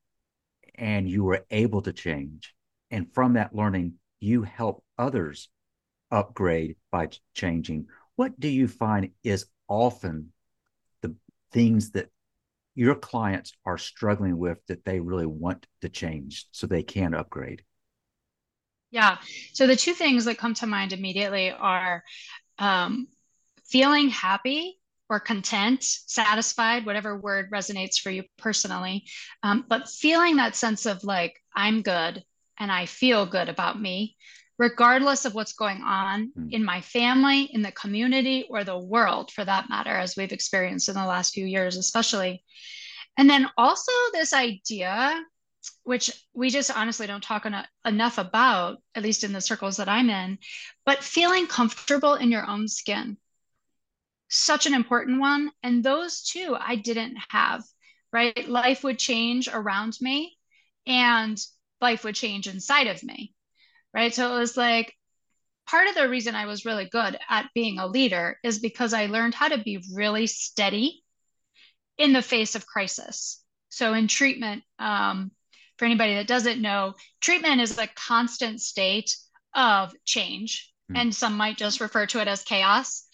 and 0.75 1.09
you 1.09 1.25
were 1.25 1.45
able 1.51 1.83
to 1.83 1.93
change, 1.93 2.55
and 2.91 3.13
from 3.13 3.35
that 3.35 3.55
learning, 3.55 3.95
you 4.21 4.43
help 4.43 4.85
others 4.99 5.49
upgrade 6.11 6.77
by 6.91 7.09
changing, 7.35 7.87
what 8.17 8.39
do 8.39 8.49
you 8.49 8.69
find 8.69 9.11
is 9.23 9.47
often 9.69 10.33
the 11.03 11.15
things 11.53 11.91
that 11.91 12.09
your 12.75 12.95
clients 12.95 13.53
are 13.65 13.79
struggling 13.79 14.39
with 14.39 14.59
that 14.67 14.85
they 14.85 15.01
really 15.01 15.27
want 15.27 15.67
to 15.81 15.89
change 15.89 16.47
so 16.53 16.67
they 16.67 16.83
can 16.83 17.15
upgrade? 17.15 17.63
Yeah. 18.91 19.19
So 19.53 19.67
the 19.67 19.77
two 19.77 19.95
things 19.95 20.27
that 20.27 20.39
come 20.39 20.55
to 20.55 20.67
mind 20.67 20.93
immediately 20.93 21.51
are 21.51 22.05
um, 22.59 23.09
feeling 23.65 24.09
happy 24.09 24.79
or 25.09 25.21
content, 25.21 25.83
satisfied, 25.83 26.85
whatever 26.85 27.19
word 27.19 27.51
resonates 27.51 27.99
for 28.01 28.11
you 28.11 28.25
personally. 28.39 29.05
Um, 29.43 29.65
but 29.69 29.89
feeling 29.89 30.37
that 30.37 30.57
sense 30.57 30.87
of 30.87 31.05
like, 31.05 31.41
I'm 31.55 31.83
good 31.83 32.23
and 32.59 32.73
I 32.73 32.87
feel 32.87 33.27
good 33.27 33.49
about 33.49 33.81
me, 33.81 34.17
regardless 34.59 35.25
of 35.25 35.35
what's 35.35 35.53
going 35.53 35.83
on 35.83 36.33
mm. 36.37 36.53
in 36.53 36.65
my 36.65 36.81
family, 36.81 37.43
in 37.43 37.63
the 37.63 37.73
community, 37.73 38.47
or 38.51 38.65
the 38.65 38.79
world 38.79 39.31
for 39.31 39.45
that 39.45 39.69
matter, 39.69 39.91
as 39.91 40.17
we've 40.17 40.33
experienced 40.33 40.89
in 40.89 40.95
the 40.95 41.05
last 41.05 41.35
few 41.35 41.47
years, 41.47 41.77
especially. 41.77 42.43
And 43.17 43.31
then 43.31 43.49
also 43.57 43.93
this 44.13 44.33
idea, 44.33 45.23
which 45.85 46.11
we 46.35 46.51
just 46.51 46.77
honestly 46.77 47.07
don't 47.07 47.23
talk 47.23 47.47
en- 47.47 47.67
enough 47.85 48.19
about, 48.19 48.79
at 48.95 49.03
least 49.03 49.25
in 49.25 49.33
the 49.33 49.41
circles 49.41 49.77
that 49.77 49.89
I'm 49.89 50.11
in, 50.11 50.39
but 50.85 51.05
feeling 51.05 51.47
comfortable 51.47 52.15
in 52.15 52.31
your 52.31 52.47
own 52.49 52.67
skin 52.67 53.17
such 54.29 54.67
an 54.67 54.75
important 54.75 55.21
one. 55.21 55.51
And 55.63 55.83
those 55.83 56.23
two 56.23 56.57
I 56.59 56.77
didn't 56.77 57.17
have, 57.29 57.63
right? 58.13 58.49
Life 58.49 58.85
would 58.85 58.99
change 58.99 59.49
around 59.49 59.97
me 60.01 60.37
and 60.87 61.39
life 61.81 62.05
would 62.05 62.15
change 62.15 62.47
inside 62.47 62.87
of 62.87 63.03
me, 63.03 63.35
right? 63.93 64.15
So 64.15 64.35
it 64.35 64.39
was 64.39 64.57
like 64.57 64.95
part 65.67 65.89
of 65.89 65.95
the 65.95 66.09
reason 66.09 66.35
I 66.35 66.47
was 66.47 66.65
really 66.65 66.89
good 66.89 67.19
at 67.29 67.51
being 67.55 67.79
a 67.79 67.87
leader 67.87 68.39
is 68.43 68.59
because 68.59 68.93
I 68.93 69.07
learned 69.07 69.35
how 69.35 69.49
to 69.49 69.59
be 69.59 69.85
really 69.95 70.27
steady 70.27 71.03
in 71.99 72.13
the 72.13 72.23
face 72.23 72.55
of 72.55 72.67
crisis. 72.67 73.43
So 73.69 73.95
in 73.95 74.09
treatment, 74.09 74.63
um, 74.79 75.33
for 75.77 75.85
anybody 75.85 76.15
that 76.15 76.27
doesn't 76.27 76.63
know, 76.63 76.95
treatment 77.21 77.61
is 77.61 77.79
a 77.79 77.89
constant 77.89 78.61
state 78.61 79.15
of 79.55 79.93
change. 80.05 80.73
Mm. 80.91 81.01
And 81.01 81.15
some 81.15 81.37
might 81.37 81.59
just 81.59 81.81
refer 81.81 82.07
to 82.07 82.21
it 82.21 82.29
as 82.29 82.43
chaos. 82.43 83.07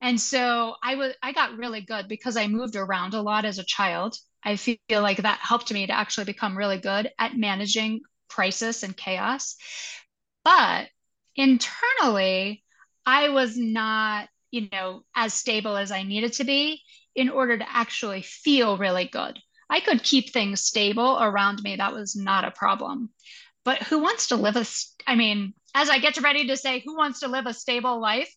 And 0.00 0.20
so 0.20 0.76
I 0.82 0.94
was 0.94 1.14
I 1.22 1.32
got 1.32 1.56
really 1.56 1.82
good 1.82 2.08
because 2.08 2.36
I 2.36 2.46
moved 2.46 2.76
around 2.76 3.14
a 3.14 3.22
lot 3.22 3.44
as 3.44 3.58
a 3.58 3.64
child. 3.64 4.16
I 4.42 4.56
feel 4.56 4.78
like 4.90 5.18
that 5.18 5.40
helped 5.40 5.72
me 5.72 5.86
to 5.86 5.92
actually 5.92 6.24
become 6.24 6.56
really 6.56 6.78
good 6.78 7.10
at 7.18 7.36
managing 7.36 8.00
crisis 8.28 8.82
and 8.82 8.96
chaos. 8.96 9.56
But 10.44 10.88
internally, 11.36 12.64
I 13.04 13.28
was 13.28 13.56
not, 13.56 14.28
you 14.50 14.68
know, 14.72 15.04
as 15.14 15.34
stable 15.34 15.76
as 15.76 15.90
I 15.92 16.02
needed 16.02 16.32
to 16.34 16.44
be 16.44 16.82
in 17.14 17.28
order 17.28 17.58
to 17.58 17.76
actually 17.76 18.22
feel 18.22 18.78
really 18.78 19.06
good. 19.06 19.38
I 19.68 19.80
could 19.80 20.02
keep 20.02 20.30
things 20.30 20.62
stable 20.62 21.18
around 21.20 21.62
me. 21.62 21.76
That 21.76 21.92
was 21.92 22.16
not 22.16 22.44
a 22.44 22.50
problem. 22.50 23.10
But 23.64 23.82
who 23.82 23.98
wants 23.98 24.28
to 24.28 24.36
live 24.36 24.56
a, 24.56 24.64
I 25.06 25.16
mean, 25.16 25.54
as 25.74 25.90
I 25.90 25.98
get 25.98 26.20
ready 26.20 26.46
to 26.48 26.56
say, 26.56 26.82
who 26.84 26.96
wants 26.96 27.20
to 27.20 27.28
live 27.28 27.46
a 27.46 27.54
stable 27.54 28.00
life? 28.00 28.32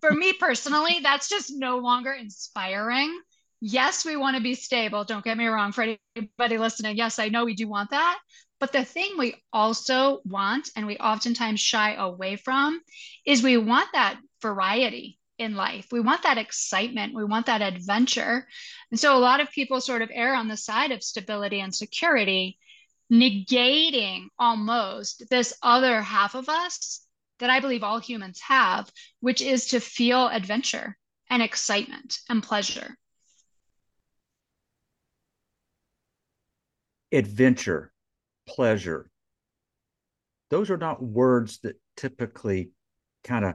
For 0.00 0.10
me 0.10 0.32
personally, 0.40 1.00
that's 1.02 1.28
just 1.28 1.52
no 1.54 1.78
longer 1.78 2.12
inspiring 2.12 3.20
yes, 3.60 4.04
we 4.04 4.16
want 4.16 4.36
to 4.36 4.42
be 4.42 4.54
stable. 4.54 5.04
Don't 5.04 5.24
get 5.24 5.38
me 5.38 5.46
wrong. 5.46 5.72
For 5.72 5.96
anybody 6.16 6.58
listening, 6.58 6.96
yes, 6.96 7.18
I 7.18 7.28
know 7.28 7.44
we 7.44 7.54
do 7.54 7.68
want 7.68 7.90
that. 7.90 8.18
But 8.60 8.72
the 8.72 8.84
thing 8.84 9.12
we 9.16 9.36
also 9.52 10.20
want, 10.24 10.70
and 10.74 10.86
we 10.86 10.96
oftentimes 10.96 11.60
shy 11.60 11.94
away 11.94 12.36
from, 12.36 12.80
is 13.24 13.42
we 13.42 13.56
want 13.56 13.88
that 13.92 14.18
variety 14.42 15.18
in 15.38 15.54
life. 15.54 15.86
We 15.92 16.00
want 16.00 16.24
that 16.24 16.38
excitement. 16.38 17.14
We 17.14 17.24
want 17.24 17.46
that 17.46 17.62
adventure. 17.62 18.46
And 18.90 18.98
so 18.98 19.16
a 19.16 19.20
lot 19.20 19.40
of 19.40 19.52
people 19.52 19.80
sort 19.80 20.02
of 20.02 20.10
err 20.12 20.34
on 20.34 20.48
the 20.48 20.56
side 20.56 20.90
of 20.90 21.04
stability 21.04 21.60
and 21.60 21.72
security, 21.72 22.58
negating 23.10 24.26
almost 24.38 25.28
this 25.30 25.54
other 25.62 26.02
half 26.02 26.34
of 26.34 26.48
us 26.48 27.00
that 27.38 27.50
I 27.50 27.60
believe 27.60 27.82
all 27.82 27.98
humans 27.98 28.40
have, 28.40 28.90
which 29.20 29.40
is 29.40 29.68
to 29.68 29.80
feel 29.80 30.28
adventure 30.28 30.96
and 31.30 31.42
excitement 31.42 32.18
and 32.28 32.42
pleasure. 32.42 32.96
adventure, 37.12 37.92
pleasure. 38.46 39.10
Those 40.50 40.70
are 40.70 40.76
not 40.76 41.02
words 41.02 41.58
that 41.60 41.80
typically 41.96 42.70
kind 43.24 43.44
of 43.44 43.54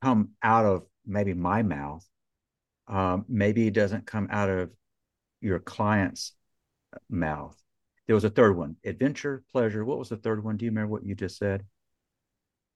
come 0.00 0.30
out 0.42 0.64
of 0.64 0.82
maybe 1.06 1.34
my 1.34 1.62
mouth. 1.62 2.06
Um, 2.88 3.24
maybe 3.28 3.66
it 3.66 3.74
doesn't 3.74 4.06
come 4.06 4.28
out 4.30 4.50
of 4.50 4.70
your 5.40 5.58
client's 5.58 6.32
mouth. 7.08 7.56
There 8.12 8.16
was 8.16 8.24
a 8.24 8.28
third 8.28 8.58
one 8.58 8.76
adventure, 8.84 9.42
pleasure. 9.52 9.86
What 9.86 9.98
was 9.98 10.10
the 10.10 10.18
third 10.18 10.44
one? 10.44 10.58
Do 10.58 10.66
you 10.66 10.70
remember 10.70 10.92
what 10.92 11.02
you 11.02 11.14
just 11.14 11.38
said? 11.38 11.64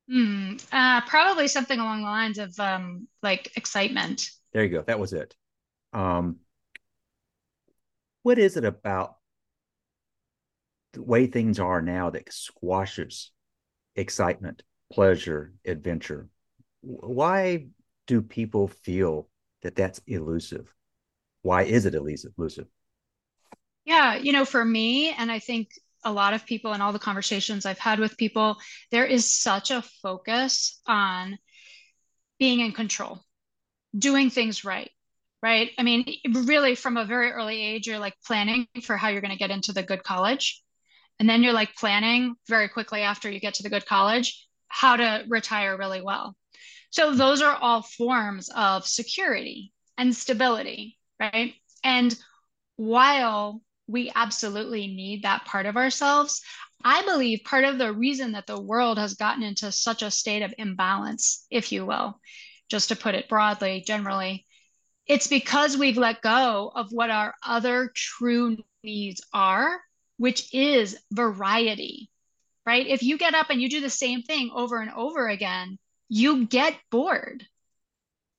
Hmm. 0.09 0.55
Uh, 0.73 1.03
probably 1.03 1.47
something 1.47 1.79
along 1.79 2.01
the 2.01 2.07
lines 2.07 2.39
of 2.39 2.59
um, 2.59 3.07
like 3.23 3.55
excitement. 3.55 4.31
There 4.55 4.65
you 4.65 4.71
go. 4.71 4.81
That 4.81 4.99
was 4.99 5.13
it. 5.13 5.37
Um, 5.93 6.37
what 8.23 8.39
is 8.39 8.57
it 8.57 8.65
about 8.65 9.17
the 10.95 11.03
way 11.03 11.27
things 11.27 11.61
are 11.61 11.83
now 11.83 12.09
that 12.09 12.33
squashes 12.33 13.31
excitement, 13.95 14.63
pleasure, 14.91 15.53
adventure. 15.67 16.31
Why 16.81 17.67
do 18.07 18.23
people 18.23 18.69
feel 18.69 19.29
that 19.61 19.77
that's 19.77 20.01
elusive? 20.07 20.73
Why 21.43 21.65
is 21.65 21.85
it 21.85 21.95
elusive? 21.95 22.33
Yeah, 23.87 24.17
you 24.17 24.33
know, 24.33 24.45
for 24.45 24.65
me, 24.65 25.11
and 25.13 25.31
I 25.31 25.39
think 25.39 25.71
a 26.05 26.13
lot 26.13 26.35
of 26.35 26.45
people 26.45 26.75
in 26.75 26.81
all 26.83 26.93
the 26.93 26.99
conversations 26.99 27.65
I've 27.65 27.79
had 27.79 27.99
with 27.99 28.19
people, 28.19 28.57
there 28.91 29.07
is 29.07 29.33
such 29.35 29.71
a 29.71 29.83
focus 30.03 30.81
on 30.87 31.39
being 32.39 32.61
in 32.61 32.73
control, 32.73 33.25
doing 33.97 34.31
things 34.31 34.65
right, 34.65 34.91
right? 35.43 35.71
I 35.79 35.85
mean, 35.85 36.07
really, 36.33 36.75
from 36.75 36.97
a 36.97 37.05
very 37.05 37.31
early 37.31 37.63
age, 37.63 37.87
you're 37.87 37.99
like 37.99 38.15
planning 38.27 38.67
for 38.83 38.97
how 38.97 39.09
you're 39.09 39.23
going 39.23 39.33
to 39.33 39.39
get 39.39 39.51
into 39.51 39.73
the 39.73 39.83
good 39.83 40.03
college. 40.03 40.63
And 41.19 41.29
then 41.29 41.43
you're 41.43 41.53
like 41.55 41.77
planning 41.77 42.35
very 42.49 42.69
quickly 42.69 43.03
after 43.03 43.31
you 43.31 43.41
get 43.41 43.55
to 43.55 43.63
the 43.63 43.71
good 43.71 43.87
college 43.87 44.47
how 44.69 44.97
to 44.97 45.25
retire 45.29 45.79
really 45.79 46.03
well. 46.03 46.37
So 46.91 47.15
those 47.15 47.41
are 47.41 47.55
all 47.55 47.83
forms 47.83 48.51
of 48.55 48.87
security 48.87 49.73
and 49.97 50.15
stability, 50.15 50.99
right? 51.21 51.55
And 51.85 52.15
while 52.77 53.63
we 53.87 54.11
absolutely 54.15 54.87
need 54.87 55.23
that 55.23 55.45
part 55.45 55.67
of 55.67 55.77
ourselves, 55.77 56.43
I 56.85 57.03
believe 57.03 57.45
part 57.45 57.65
of 57.65 57.79
the 57.79 57.93
reason 57.93 58.33
that 58.33 58.47
the 58.47 58.61
world 58.61 58.99
has 58.99 59.15
gotten 59.15 59.43
into 59.43 59.73
such 59.73 60.03
a 60.03 60.11
state 60.11 60.43
of 60.43 60.55
imbalance, 60.59 61.47
if 61.51 61.73
you 61.73 61.87
will, 61.87 62.21
just 62.69 62.89
to 62.89 62.97
put 62.97 63.15
it 63.15 63.29
broadly, 63.29 63.83
generally, 63.87 64.45
it's 65.07 65.29
because 65.29 65.77
we've 65.77 65.97
let 65.97 66.21
go 66.21 66.71
of 66.75 66.91
what 66.91 67.11
our 67.11 67.35
other 67.45 67.91
true 67.95 68.59
needs 68.83 69.23
are 69.33 69.81
which 70.17 70.53
is 70.55 70.97
variety, 71.13 72.11
right? 72.65 72.87
If 72.87 73.03
you 73.03 73.19
get 73.19 73.35
up 73.35 73.51
and 73.51 73.61
you 73.61 73.69
do 73.69 73.81
the 73.81 73.91
same 73.91 74.23
thing 74.23 74.51
over 74.55 74.81
and 74.81 74.91
over 74.91 75.29
again, 75.29 75.79
you 76.09 76.47
get 76.47 76.75
bored. 76.91 77.47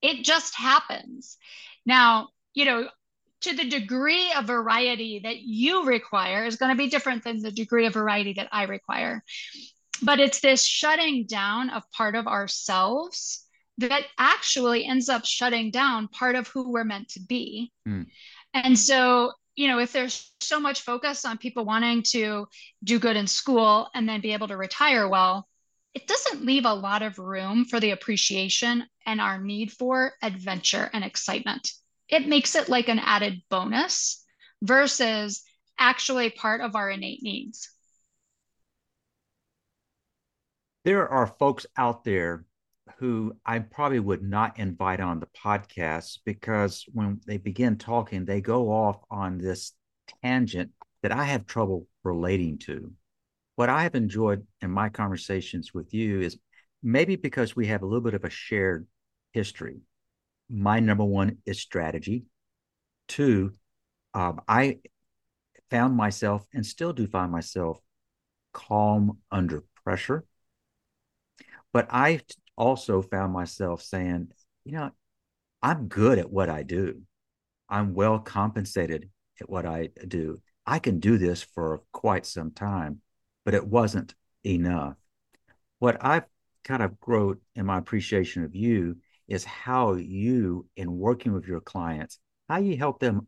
It 0.02 0.24
just 0.24 0.56
happens. 0.56 1.38
Now, 1.86 2.30
you 2.54 2.66
know, 2.66 2.90
to 3.48 3.56
the 3.56 3.70
degree 3.70 4.32
of 4.34 4.46
variety 4.46 5.20
that 5.24 5.40
you 5.40 5.86
require 5.86 6.46
is 6.46 6.58
going 6.58 6.72
to 6.72 6.78
be 6.78 6.90
different 6.90 7.24
than 7.24 7.42
the 7.42 7.52
degree 7.52 7.86
of 7.86 7.94
variety 7.94 8.34
that 8.34 8.50
I 8.52 8.64
require. 8.64 9.24
But 10.02 10.20
it's 10.20 10.42
this 10.42 10.66
shutting 10.66 11.26
down 11.26 11.70
of 11.70 11.90
part 11.92 12.16
of 12.16 12.28
ourselves 12.28 13.46
that 13.80 14.04
actually 14.18 14.86
ends 14.86 15.08
up 15.08 15.26
shutting 15.26 15.72
down 15.72 16.08
part 16.08 16.36
of 16.36 16.48
who 16.48 16.72
we're 16.72 16.84
meant 16.84 17.10
to 17.10 17.20
be. 17.20 17.72
Mm. 17.88 18.08
And 18.54 18.78
so 18.78 19.32
you 19.58 19.68
know, 19.68 19.80
if 19.80 19.92
there's 19.92 20.32
so 20.40 20.60
much 20.60 20.82
focus 20.82 21.26
on 21.26 21.40
people 21.40 21.66
wanting 21.66 22.04
to 22.04 22.48
do 22.84 23.00
good 23.00 23.18
in 23.18 23.26
school 23.26 23.90
and 23.96 24.08
then 24.08 24.22
be 24.22 24.34
able 24.34 24.48
to 24.48 24.56
retire 24.56 25.10
well, 25.10 25.48
it 25.96 26.06
doesn't 26.06 26.46
leave 26.46 26.66
a 26.66 26.74
lot 26.74 27.02
of 27.02 27.18
room 27.18 27.66
for 27.66 27.80
the 27.80 27.90
appreciation 27.90 28.86
and 29.08 29.20
our 29.20 29.42
need 29.42 29.72
for 29.72 30.14
adventure 30.22 30.92
and 30.94 31.04
excitement. 31.04 31.72
It 32.10 32.28
makes 32.28 32.56
it 32.56 32.70
like 32.70 32.88
an 32.88 33.00
added 33.00 33.42
bonus 33.50 34.24
versus 34.62 35.44
actually 35.78 36.30
part 36.30 36.62
of 36.62 36.76
our 36.76 36.90
innate 36.90 37.22
needs. 37.22 37.70
There 40.84 41.08
are 41.08 41.28
folks 41.28 41.66
out 41.76 42.04
there 42.04 42.46
who 42.98 43.36
I 43.46 43.60
probably 43.60 44.00
would 44.00 44.24
not 44.24 44.58
invite 44.58 45.02
on 45.02 45.20
the 45.20 45.28
podcast 45.28 46.20
because 46.26 46.86
when 46.94 47.20
they 47.28 47.38
begin 47.38 47.78
talking, 47.78 48.26
they 48.26 48.42
go 48.42 48.72
off 48.72 48.98
on 49.12 49.38
this 49.38 49.74
tangent 50.24 50.72
that 51.04 51.12
I 51.12 51.26
have 51.26 51.46
trouble 51.46 51.88
relating 52.04 52.58
to. 52.60 52.92
What 53.56 53.70
I 53.70 53.84
have 53.84 53.96
enjoyed 53.96 54.46
in 54.62 54.72
my 54.72 54.90
conversations 54.90 55.74
with 55.74 55.94
you 55.94 56.22
is 56.22 56.40
maybe 56.82 57.16
because 57.16 57.56
we 57.56 57.68
have 57.68 57.82
a 57.82 57.86
little 57.86 58.02
bit 58.02 58.14
of 58.14 58.24
a 58.24 58.30
shared 58.30 58.88
history. 59.34 59.82
My 60.50 60.80
number 60.80 61.04
one 61.04 61.38
is 61.46 61.60
strategy. 61.60 62.26
Two, 63.08 63.54
um, 64.14 64.42
I 64.48 64.80
found 65.70 65.96
myself 65.96 66.46
and 66.54 66.66
still 66.66 66.94
do 66.94 67.08
find 67.08 67.32
myself 67.32 67.80
calm 68.54 69.20
under 69.32 69.64
pressure. 69.84 70.26
But 71.74 71.88
I 71.92 72.22
also 72.56 73.02
found 73.02 73.34
myself 73.34 73.82
saying, 73.82 74.30
you 74.66 74.74
know, 74.74 74.92
I'm 75.62 75.88
good 75.88 76.20
at 76.20 76.32
what 76.32 76.50
I 76.50 76.64
do. 76.64 77.02
I'm 77.70 77.94
well 77.94 78.20
compensated 78.20 79.10
at 79.42 79.50
what 79.50 79.66
I 79.66 79.90
do. 80.08 80.42
I 80.66 80.80
can 80.80 81.00
do 81.00 81.18
this 81.18 81.44
for 81.44 81.82
quite 81.92 82.26
some 82.26 82.52
time, 82.52 83.02
but 83.46 83.54
it 83.54 83.66
wasn't 83.66 84.16
enough. 84.46 84.96
What 85.80 85.98
I've 86.04 86.26
kind 86.64 86.82
of 86.82 87.00
grown 87.00 87.40
in 87.56 87.66
my 87.66 87.78
appreciation 87.78 88.44
of 88.44 88.56
you 88.56 88.98
is 89.28 89.44
how 89.44 89.94
you, 89.94 90.66
in 90.76 90.98
working 90.98 91.34
with 91.34 91.46
your 91.46 91.62
clients, 91.62 92.20
how 92.50 92.58
you 92.58 92.78
help 92.78 93.00
them 93.00 93.28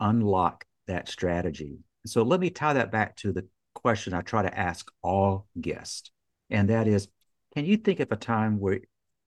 unlock 0.00 0.64
that 0.86 1.08
strategy. 1.08 1.78
So 2.06 2.22
let 2.22 2.40
me 2.40 2.50
tie 2.50 2.74
that 2.74 2.92
back 2.92 3.16
to 3.16 3.32
the 3.32 3.46
question 3.74 4.14
I 4.14 4.20
try 4.20 4.42
to 4.42 4.58
ask 4.58 4.90
all 5.02 5.46
guests, 5.60 6.10
and 6.50 6.70
that 6.70 6.86
is 6.86 7.08
can 7.54 7.64
you 7.64 7.76
think 7.76 8.00
of 8.00 8.10
a 8.10 8.16
time 8.16 8.58
where, 8.58 8.80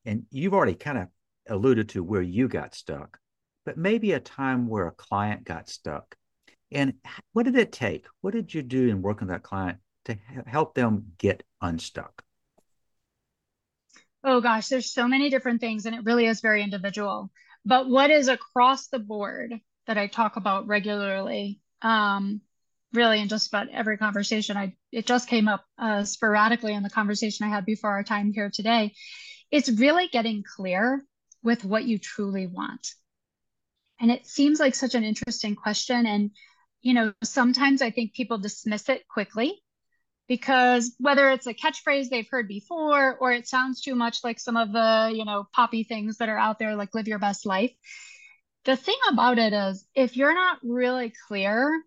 and 0.06 0.25
you've 0.32 0.53
already 0.53 0.75
kind 0.75 0.97
of 0.97 1.08
alluded 1.49 1.89
to 1.89 2.03
where 2.03 2.21
you 2.21 2.47
got 2.47 2.75
stuck, 2.75 3.17
but 3.65 3.77
maybe 3.77 4.12
a 4.12 4.19
time 4.19 4.67
where 4.67 4.88
a 4.88 4.91
client 4.91 5.45
got 5.45 5.69
stuck? 5.69 6.15
And 6.71 6.95
what 7.32 7.43
did 7.43 7.56
it 7.56 7.71
take? 7.71 8.06
What 8.21 8.34
did 8.34 8.53
you 8.53 8.62
do 8.62 8.89
in 8.89 9.01
working 9.01 9.27
with 9.27 9.36
that 9.36 9.43
client 9.43 9.77
to 10.06 10.17
help 10.45 10.75
them 10.75 11.13
get 11.17 11.43
unstuck? 11.62 12.23
Oh 14.23 14.41
gosh, 14.41 14.67
there's 14.67 14.91
so 14.91 15.08
many 15.08 15.30
different 15.30 15.62
things, 15.62 15.86
and 15.86 15.95
it 15.95 16.03
really 16.03 16.25
is 16.25 16.41
very 16.41 16.63
individual. 16.63 17.32
But 17.65 17.89
what 17.89 18.12
is 18.12 18.27
across 18.27 18.88
the 18.88 18.99
board 18.99 19.53
that 19.88 19.97
I 19.97 20.08
talk 20.08 20.36
about 20.36 20.67
regularly 20.67 21.62
um, 21.82 22.41
really 22.93 23.19
in 23.19 23.27
just 23.27 23.47
about 23.47 23.69
every 23.69 23.97
conversation. 23.97 24.58
I 24.58 24.75
it 24.91 25.06
just 25.06 25.27
came 25.27 25.47
up 25.47 25.65
uh, 25.77 26.03
sporadically 26.03 26.73
in 26.73 26.84
the 26.84 26.89
conversation 26.89 27.45
I 27.45 27.49
had 27.49 27.65
before 27.65 27.91
our 27.91 28.03
time 28.03 28.32
here 28.34 28.49
today. 28.53 28.93
It's 29.51 29.69
really 29.69 30.08
getting 30.08 30.43
clear 30.56 31.03
with 31.43 31.63
what 31.63 31.86
you 31.86 31.99
truly 31.99 32.47
want. 32.47 32.88
And 33.99 34.12
it 34.12 34.25
seems 34.25 34.60
like 34.60 34.75
such 34.75 34.95
an 34.95 35.03
interesting 35.03 35.56
question. 35.56 36.06
And 36.06 36.32
you 36.82 36.93
know, 36.93 37.13
sometimes 37.23 37.82
I 37.82 37.91
think 37.91 38.13
people 38.13 38.38
dismiss 38.38 38.88
it 38.89 39.08
quickly 39.08 39.62
because 40.28 40.96
whether 41.00 41.30
it's 41.30 41.48
a 41.48 41.54
catchphrase 41.54 42.10
they've 42.10 42.28
heard 42.30 42.48
before 42.48 43.18
or 43.18 43.32
it 43.32 43.48
sounds 43.48 43.82
too 43.82 43.96
much 43.96 44.24
like 44.24 44.40
some 44.40 44.58
of 44.58 44.72
the, 44.74 45.12
you 45.13 45.26
know, 45.26 45.48
poppy 45.54 45.84
things 45.84 46.18
that 46.18 46.30
are 46.30 46.38
out 46.38 46.60
there, 46.60 46.76
like 46.76 46.94
live 46.94 47.08
your 47.08 47.20
best 47.20 47.46
life. 47.46 47.72
The 48.66 48.76
thing 48.76 48.98
about 49.10 49.38
it 49.38 49.54
is, 49.54 49.86
if 49.96 50.18
you're 50.18 50.34
not 50.34 50.60
really 50.62 51.13
clear, 51.28 51.82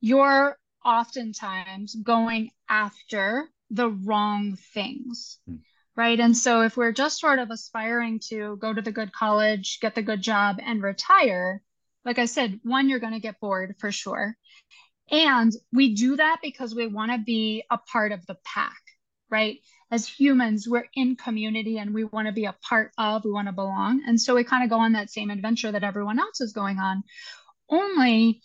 you're 0.00 0.56
oftentimes 0.84 1.94
going 1.94 2.50
after 2.68 3.48
the 3.70 3.90
wrong 3.90 4.56
things. 4.74 5.38
Hmm. 5.46 5.56
Right. 5.94 6.20
And 6.20 6.36
so 6.36 6.60
if 6.60 6.76
we're 6.76 6.92
just 6.92 7.18
sort 7.18 7.38
of 7.38 7.50
aspiring 7.50 8.20
to 8.28 8.58
go 8.58 8.72
to 8.72 8.82
the 8.82 8.92
good 8.92 9.12
college, 9.12 9.80
get 9.80 9.94
the 9.94 10.02
good 10.02 10.20
job, 10.20 10.58
and 10.62 10.82
retire, 10.82 11.62
like 12.04 12.18
I 12.18 12.26
said, 12.26 12.60
one, 12.62 12.90
you're 12.90 12.98
going 12.98 13.14
to 13.14 13.20
get 13.20 13.40
bored 13.40 13.76
for 13.78 13.90
sure. 13.90 14.36
And 15.10 15.52
we 15.72 15.94
do 15.94 16.16
that 16.16 16.38
because 16.42 16.74
we 16.74 16.86
want 16.86 17.12
to 17.12 17.18
be 17.18 17.64
a 17.70 17.78
part 17.78 18.12
of 18.12 18.26
the 18.26 18.36
pack, 18.44 18.80
right? 19.30 19.58
As 19.90 20.08
humans, 20.08 20.66
we're 20.68 20.88
in 20.94 21.14
community 21.14 21.78
and 21.78 21.94
we 21.94 22.04
want 22.04 22.26
to 22.26 22.32
be 22.32 22.46
a 22.46 22.56
part 22.68 22.90
of, 22.98 23.24
we 23.24 23.30
want 23.30 23.46
to 23.46 23.52
belong. 23.52 24.02
And 24.06 24.20
so 24.20 24.34
we 24.34 24.42
kind 24.42 24.64
of 24.64 24.70
go 24.70 24.80
on 24.80 24.92
that 24.92 25.10
same 25.10 25.30
adventure 25.30 25.70
that 25.70 25.84
everyone 25.84 26.18
else 26.18 26.40
is 26.40 26.52
going 26.52 26.78
on. 26.78 27.04
Only 27.68 28.42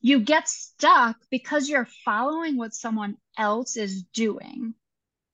you 0.00 0.20
get 0.20 0.48
stuck 0.48 1.16
because 1.30 1.68
you're 1.68 1.88
following 2.04 2.56
what 2.56 2.74
someone 2.74 3.16
else 3.38 3.76
is 3.76 4.02
doing 4.14 4.74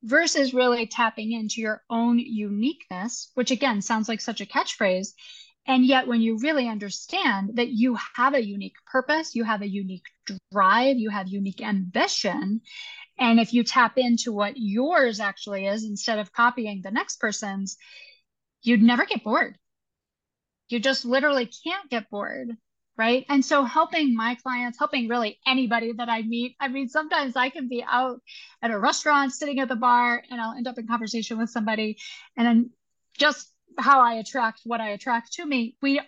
versus 0.03 0.55
really 0.55 0.87
tapping 0.87 1.33
into 1.33 1.61
your 1.61 1.83
own 1.89 2.19
uniqueness, 2.19 3.31
which 3.35 3.51
again 3.51 3.81
sounds 3.81 4.09
like 4.09 4.21
such 4.21 4.41
a 4.41 4.47
catchphrase. 4.47 5.09
And 5.69 5.85
yet, 5.85 6.09
when 6.09 6.23
you 6.23 6.39
really 6.39 6.67
understand 6.67 7.51
that 7.55 7.69
you 7.69 7.97
have 8.17 8.35
a 8.35 8.45
unique 8.45 8.77
purpose, 8.91 9.35
you 9.35 9.45
have 9.45 9.63
a 9.63 9.69
unique 9.69 10.07
drive, 10.51 10.97
you 10.97 11.11
have 11.11 11.29
unique 11.29 11.63
ambition. 11.63 12.63
And 13.19 13.39
if 13.39 13.53
you 13.53 13.63
tap 13.63 13.99
into 13.99 14.33
what 14.33 14.55
yours 14.57 15.21
actually 15.21 15.67
is 15.67 15.85
instead 15.85 16.19
of 16.19 16.33
copying 16.33 16.81
the 16.83 16.91
next 16.91 17.21
person's, 17.21 17.77
you'd 18.63 18.83
never 18.83 19.05
get 19.05 19.23
bored. 19.23 19.59
You 20.69 20.81
just 20.81 21.05
literally 21.05 21.51
can't 21.65 21.91
get 21.91 22.11
bored 22.11 22.57
right? 22.99 23.25
And 23.29 23.45
so 23.45 23.63
helping 23.63 24.15
my 24.15 24.35
clients, 24.35 24.77
helping 24.77 25.09
really 25.09 25.39
anybody 25.47 25.93
that 25.93 26.09
I 26.09 26.23
meet. 26.23 26.57
I 26.61 26.67
mean, 26.67 26.89
sometimes 26.89 27.37
I 27.37 27.49
can 27.49 27.69
be 27.69 27.85
out 27.89 28.21
at 28.61 28.73
a 28.73 28.79
restaurant 28.79 29.33
sitting 29.33 29.61
at 29.61 29.69
the 29.69 29.77
bar 29.77 30.21
and 30.29 30.41
I'll 30.41 30.57
end 30.57 30.67
up 30.67 30.79
in 30.79 30.89
conversation 30.89 31.39
with 31.39 31.49
somebody 31.49 31.97
and 32.37 32.45
then 32.45 32.71
just 33.17 33.53
how 33.79 34.01
I 34.01 34.15
attract 34.15 34.61
what 34.65 34.81
I 34.81 34.91
attract 34.91 35.35
to 35.35 35.47
me, 35.47 35.77
we 35.81 36.01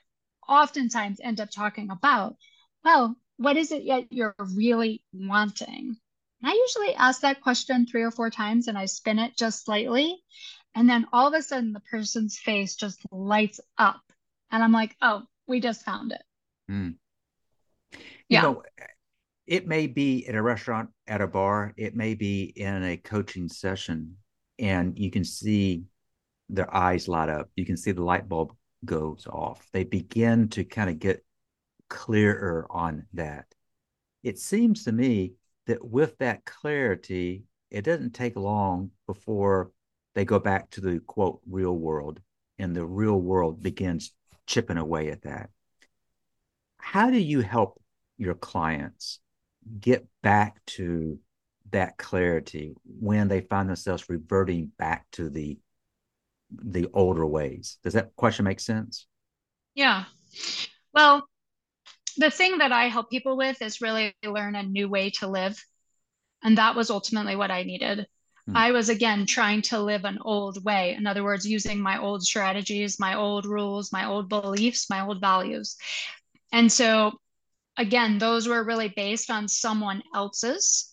oftentimes 0.48 1.20
end 1.22 1.40
up 1.40 1.50
talking 1.50 1.90
about, 1.90 2.36
well, 2.84 3.16
what 3.36 3.56
is 3.56 3.72
it 3.72 3.84
yet 3.84 4.06
you're 4.10 4.34
really 4.38 5.02
wanting? 5.12 5.96
And 6.42 6.50
I 6.50 6.54
usually 6.54 6.94
ask 6.94 7.20
that 7.20 7.40
question 7.40 7.86
three 7.86 8.02
or 8.02 8.10
four 8.10 8.30
times 8.30 8.68
and 8.68 8.76
I 8.76 8.86
spin 8.86 9.18
it 9.18 9.36
just 9.36 9.64
slightly. 9.64 10.20
And 10.74 10.88
then 10.88 11.06
all 11.12 11.28
of 11.28 11.34
a 11.34 11.42
sudden 11.42 11.72
the 11.72 11.80
person's 11.80 12.38
face 12.38 12.76
just 12.76 13.00
lights 13.10 13.60
up. 13.78 14.00
And 14.50 14.62
I'm 14.62 14.72
like, 14.72 14.96
oh, 15.02 15.22
we 15.46 15.60
just 15.60 15.84
found 15.84 16.12
it. 16.12 16.22
Mm. 16.70 16.94
Yeah. 18.28 18.42
You 18.42 18.42
know, 18.42 18.62
it 19.46 19.66
may 19.66 19.86
be 19.86 20.26
at 20.28 20.34
a 20.34 20.42
restaurant, 20.42 20.90
at 21.06 21.20
a 21.20 21.26
bar, 21.26 21.74
it 21.76 21.96
may 21.96 22.14
be 22.14 22.44
in 22.44 22.84
a 22.84 22.96
coaching 22.96 23.48
session, 23.48 24.16
and 24.58 24.96
you 24.96 25.10
can 25.10 25.24
see 25.24 25.84
their 26.54 26.74
eyes 26.74 27.08
light 27.08 27.28
up. 27.28 27.48
You 27.56 27.64
can 27.64 27.76
see 27.76 27.92
the 27.92 28.02
light 28.02 28.28
bulb 28.28 28.54
goes 28.84 29.26
off. 29.26 29.66
They 29.72 29.84
begin 29.84 30.48
to 30.50 30.64
kind 30.64 30.90
of 30.90 30.98
get 30.98 31.24
clearer 31.88 32.66
on 32.70 33.06
that. 33.14 33.46
It 34.22 34.38
seems 34.38 34.84
to 34.84 34.92
me 34.92 35.34
that 35.66 35.84
with 35.84 36.18
that 36.18 36.44
clarity, 36.44 37.44
it 37.70 37.82
doesn't 37.82 38.14
take 38.14 38.36
long 38.36 38.90
before 39.06 39.70
they 40.14 40.24
go 40.24 40.38
back 40.38 40.70
to 40.70 40.80
the 40.80 41.00
quote 41.06 41.40
real 41.48 41.76
world, 41.76 42.20
and 42.58 42.74
the 42.74 42.84
real 42.84 43.20
world 43.20 43.62
begins 43.62 44.12
chipping 44.46 44.76
away 44.76 45.10
at 45.10 45.22
that 45.22 45.50
how 46.80 47.10
do 47.10 47.18
you 47.18 47.40
help 47.40 47.80
your 48.18 48.34
clients 48.34 49.20
get 49.78 50.06
back 50.22 50.64
to 50.66 51.18
that 51.70 51.96
clarity 51.98 52.74
when 52.84 53.28
they 53.28 53.42
find 53.42 53.68
themselves 53.68 54.08
reverting 54.08 54.72
back 54.78 55.06
to 55.12 55.28
the 55.28 55.58
the 56.50 56.88
older 56.92 57.26
ways. 57.26 57.78
Does 57.82 57.94
that 57.94 58.14
question 58.16 58.44
make 58.44 58.60
sense? 58.60 59.06
Yeah. 59.74 60.04
Well 60.92 61.26
the 62.16 62.30
thing 62.30 62.58
that 62.58 62.72
i 62.72 62.88
help 62.88 63.08
people 63.08 63.36
with 63.36 63.62
is 63.62 63.80
really 63.80 64.14
learn 64.24 64.54
a 64.54 64.62
new 64.62 64.88
way 64.88 65.10
to 65.10 65.26
live. 65.26 65.62
And 66.42 66.58
that 66.58 66.74
was 66.74 66.90
ultimately 66.90 67.36
what 67.36 67.50
i 67.50 67.62
needed. 67.62 68.06
Hmm. 68.46 68.56
i 68.56 68.72
was 68.72 68.88
again 68.88 69.26
trying 69.26 69.62
to 69.62 69.80
live 69.80 70.04
an 70.04 70.18
old 70.22 70.64
way. 70.64 70.94
In 70.94 71.06
other 71.06 71.24
words 71.24 71.46
using 71.46 71.80
my 71.80 71.98
old 71.98 72.22
strategies 72.22 72.98
my 72.98 73.14
old 73.14 73.46
rules 73.46 73.92
my 73.92 74.06
old 74.06 74.28
beliefs 74.28 74.90
my 74.90 75.00
old 75.00 75.20
values. 75.20 75.76
And 76.52 76.70
so, 76.70 77.12
again, 77.76 78.18
those 78.18 78.48
were 78.48 78.64
really 78.64 78.88
based 78.88 79.30
on 79.30 79.46
someone 79.46 80.02
else's, 80.14 80.89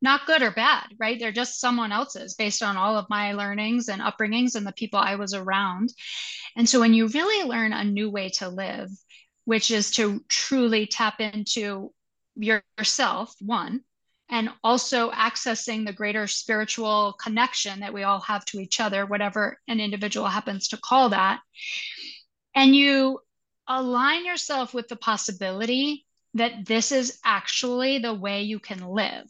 not 0.00 0.26
good 0.26 0.42
or 0.42 0.50
bad, 0.50 0.86
right? 0.98 1.18
They're 1.18 1.32
just 1.32 1.60
someone 1.60 1.92
else's 1.92 2.34
based 2.34 2.62
on 2.62 2.76
all 2.76 2.96
of 2.96 3.10
my 3.10 3.32
learnings 3.32 3.88
and 3.88 4.00
upbringings 4.00 4.54
and 4.54 4.66
the 4.66 4.72
people 4.72 4.98
I 4.98 5.16
was 5.16 5.34
around. 5.34 5.92
And 6.56 6.68
so, 6.68 6.80
when 6.80 6.94
you 6.94 7.08
really 7.08 7.48
learn 7.48 7.72
a 7.72 7.84
new 7.84 8.10
way 8.10 8.28
to 8.30 8.48
live, 8.48 8.90
which 9.44 9.70
is 9.70 9.90
to 9.92 10.20
truly 10.28 10.86
tap 10.86 11.20
into 11.20 11.92
yourself, 12.36 13.34
one, 13.40 13.82
and 14.30 14.50
also 14.62 15.10
accessing 15.10 15.86
the 15.86 15.92
greater 15.92 16.26
spiritual 16.26 17.14
connection 17.14 17.80
that 17.80 17.94
we 17.94 18.02
all 18.02 18.20
have 18.20 18.44
to 18.46 18.60
each 18.60 18.78
other, 18.78 19.06
whatever 19.06 19.58
an 19.68 19.80
individual 19.80 20.26
happens 20.26 20.68
to 20.68 20.76
call 20.76 21.08
that. 21.08 21.40
And 22.54 22.76
you 22.76 23.20
align 23.66 24.24
yourself 24.24 24.74
with 24.74 24.88
the 24.88 24.96
possibility 24.96 26.06
that 26.34 26.66
this 26.66 26.92
is 26.92 27.18
actually 27.24 27.98
the 27.98 28.14
way 28.14 28.42
you 28.42 28.58
can 28.58 28.86
live 28.86 29.26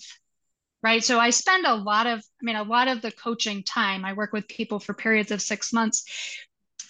right 0.82 1.04
so 1.04 1.18
i 1.18 1.30
spend 1.30 1.66
a 1.66 1.74
lot 1.74 2.06
of 2.06 2.18
i 2.18 2.42
mean 2.42 2.56
a 2.56 2.62
lot 2.62 2.88
of 2.88 3.02
the 3.02 3.12
coaching 3.12 3.62
time 3.62 4.04
i 4.04 4.12
work 4.12 4.32
with 4.32 4.48
people 4.48 4.78
for 4.78 4.94
periods 4.94 5.30
of 5.30 5.42
six 5.42 5.72
months 5.72 6.04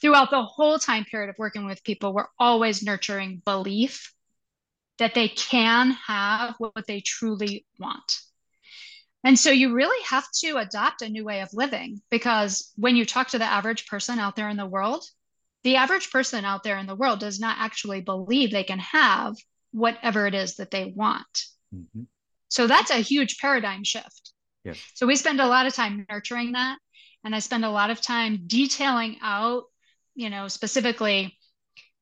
throughout 0.01 0.31
the 0.31 0.43
whole 0.43 0.79
time 0.79 1.05
period 1.05 1.31
of 1.31 1.39
working 1.39 1.67
with 1.67 1.85
people 1.85 2.13
we're 2.13 2.27
always 2.39 2.83
nurturing 2.83 3.43
belief 3.45 4.13
that 4.99 5.15
they 5.15 5.29
can 5.29 5.93
have 6.07 6.55
what 6.59 6.87
they 6.87 7.01
truly 7.01 7.65
want 7.79 8.21
and 9.25 9.39
so 9.39 9.51
you 9.51 9.75
really 9.75 10.03
have 10.05 10.27
to 10.33 10.57
adopt 10.59 11.03
a 11.03 11.09
new 11.09 11.25
way 11.25 11.41
of 11.41 11.49
living 11.53 12.01
because 12.11 12.73
when 12.77 12.97
you 12.97 13.05
talk 13.05 13.29
to 13.29 13.39
the 13.39 13.45
average 13.45 13.87
person 13.87 14.19
out 14.19 14.37
there 14.37 14.49
in 14.49 14.57
the 14.57 14.67
world 14.67 15.05
the 15.65 15.77
average 15.77 16.11
person 16.11 16.45
out 16.45 16.63
there 16.63 16.79
in 16.79 16.87
the 16.87 16.95
world 16.95 17.21
does 17.21 17.41
not 17.41 17.57
actually 17.59 18.01
believe 18.01 18.51
they 18.51 18.65
can 18.65 18.79
have 18.79 19.37
whatever 19.73 20.27
it 20.27 20.35
is 20.35 20.57
that 20.57 20.71
they 20.71 20.93
want. 20.97 21.45
Mm-hmm. 21.75 22.03
So 22.49 22.67
that's 22.67 22.91
a 22.91 22.97
huge 22.97 23.39
paradigm 23.39 23.85
shift. 23.85 24.33
Yes. 24.65 24.79
So 24.95 25.07
we 25.07 25.17
spend 25.17 25.41
a 25.41 25.47
lot 25.47 25.67
of 25.67 25.75
time 25.75 26.07
nurturing 26.11 26.53
that. 26.53 26.79
And 27.25 27.35
I 27.35 27.41
spend 27.41 27.65
a 27.65 27.71
lot 27.71 27.91
of 27.91 28.01
time 28.01 28.45
detailing 28.47 29.19
out, 29.23 29.65
you 30.15 30.31
know, 30.31 30.49
specifically 30.49 31.37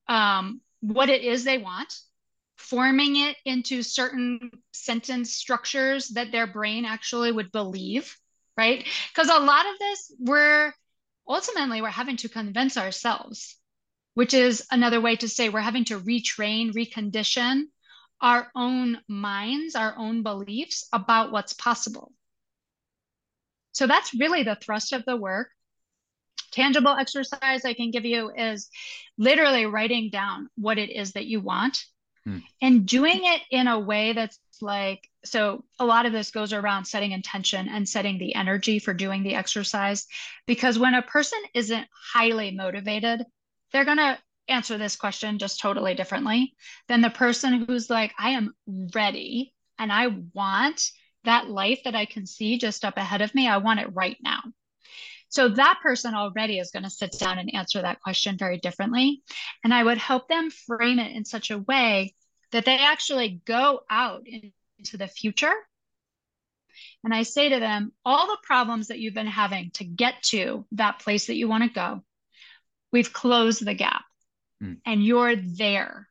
um, 0.08 0.60
what 0.80 1.08
it 1.08 1.22
is 1.22 1.44
they 1.44 1.58
want, 1.58 1.92
forming 2.56 3.16
it 3.16 3.36
into 3.44 3.82
certain 3.82 4.50
sentence 4.72 5.32
structures 5.32 6.08
that 6.10 6.32
their 6.32 6.46
brain 6.46 6.84
actually 6.84 7.32
would 7.32 7.50
believe, 7.50 8.16
right? 8.56 8.86
Because 9.08 9.28
a 9.28 9.40
lot 9.40 9.66
of 9.66 9.78
this, 9.78 10.12
we're 10.18 10.72
ultimately 11.26 11.82
we're 11.82 11.88
having 11.88 12.16
to 12.18 12.28
convince 12.28 12.76
ourselves, 12.76 13.56
which 14.14 14.34
is 14.34 14.66
another 14.70 15.00
way 15.00 15.16
to 15.16 15.28
say 15.28 15.48
we're 15.48 15.60
having 15.60 15.84
to 15.86 15.98
retrain, 15.98 16.72
recondition 16.72 17.64
our 18.20 18.48
own 18.54 18.98
minds, 19.08 19.74
our 19.74 19.94
own 19.96 20.22
beliefs 20.22 20.88
about 20.92 21.32
what's 21.32 21.52
possible. 21.52 22.12
So 23.72 23.86
that's 23.86 24.14
really 24.14 24.42
the 24.42 24.56
thrust 24.56 24.92
of 24.92 25.04
the 25.04 25.16
work. 25.16 25.50
Tangible 26.52 26.96
exercise 26.96 27.64
I 27.64 27.74
can 27.74 27.90
give 27.90 28.06
you 28.06 28.30
is 28.34 28.70
literally 29.18 29.66
writing 29.66 30.10
down 30.10 30.48
what 30.56 30.78
it 30.78 30.90
is 30.90 31.12
that 31.12 31.26
you 31.26 31.40
want 31.40 31.84
hmm. 32.24 32.38
and 32.62 32.86
doing 32.86 33.20
it 33.22 33.42
in 33.50 33.68
a 33.68 33.78
way 33.78 34.12
that's 34.14 34.38
like 34.62 35.08
so 35.24 35.64
a 35.78 35.84
lot 35.84 36.06
of 36.06 36.12
this 36.12 36.30
goes 36.30 36.52
around 36.52 36.86
setting 36.86 37.12
intention 37.12 37.68
and 37.68 37.86
setting 37.86 38.18
the 38.18 38.34
energy 38.34 38.78
for 38.78 38.94
doing 38.94 39.22
the 39.22 39.34
exercise 39.34 40.06
because 40.46 40.78
when 40.78 40.94
a 40.94 41.02
person 41.02 41.38
isn't 41.52 41.86
highly 42.12 42.52
motivated 42.52 43.22
they're 43.72 43.84
going 43.84 43.98
to 43.98 44.18
answer 44.48 44.78
this 44.78 44.96
question 44.96 45.38
just 45.38 45.60
totally 45.60 45.94
differently 45.94 46.54
than 46.88 47.00
the 47.00 47.10
person 47.10 47.64
who's 47.64 47.90
like 47.90 48.12
i 48.18 48.30
am 48.30 48.54
ready 48.94 49.52
and 49.78 49.92
i 49.92 50.08
want 50.34 50.90
that 51.24 51.48
life 51.48 51.80
that 51.84 51.94
i 51.94 52.06
can 52.06 52.26
see 52.26 52.56
just 52.56 52.84
up 52.84 52.96
ahead 52.96 53.20
of 53.20 53.34
me. 53.34 53.48
I 53.48 53.58
want 53.58 53.80
it 53.80 53.88
right 53.92 54.16
now. 54.22 54.40
So 55.28 55.48
that 55.48 55.80
person 55.82 56.14
already 56.14 56.58
is 56.58 56.70
going 56.70 56.84
to 56.84 56.90
sit 56.90 57.12
down 57.18 57.38
and 57.38 57.52
answer 57.52 57.82
that 57.82 58.00
question 58.00 58.38
very 58.38 58.58
differently. 58.58 59.22
And 59.62 59.74
i 59.74 59.82
would 59.82 59.98
help 59.98 60.28
them 60.28 60.50
frame 60.50 60.98
it 60.98 61.14
in 61.14 61.24
such 61.24 61.50
a 61.50 61.58
way 61.58 62.14
that 62.52 62.64
they 62.64 62.78
actually 62.78 63.40
go 63.44 63.80
out 63.90 64.24
into 64.78 64.96
the 64.96 65.08
future. 65.08 65.52
And 67.04 67.12
I 67.12 67.22
say 67.24 67.48
to 67.48 67.60
them, 67.60 67.92
all 68.04 68.26
the 68.26 68.38
problems 68.42 68.88
that 68.88 68.98
you've 68.98 69.14
been 69.14 69.26
having 69.26 69.70
to 69.74 69.84
get 69.84 70.22
to 70.24 70.64
that 70.72 71.00
place 71.00 71.26
that 71.26 71.36
you 71.36 71.48
want 71.48 71.64
to 71.64 71.70
go, 71.70 72.04
we've 72.92 73.12
closed 73.12 73.64
the 73.64 73.74
gap 73.74 74.05
mm. 74.62 74.78
and 74.84 75.04
you're 75.04 75.36
there. 75.36 76.08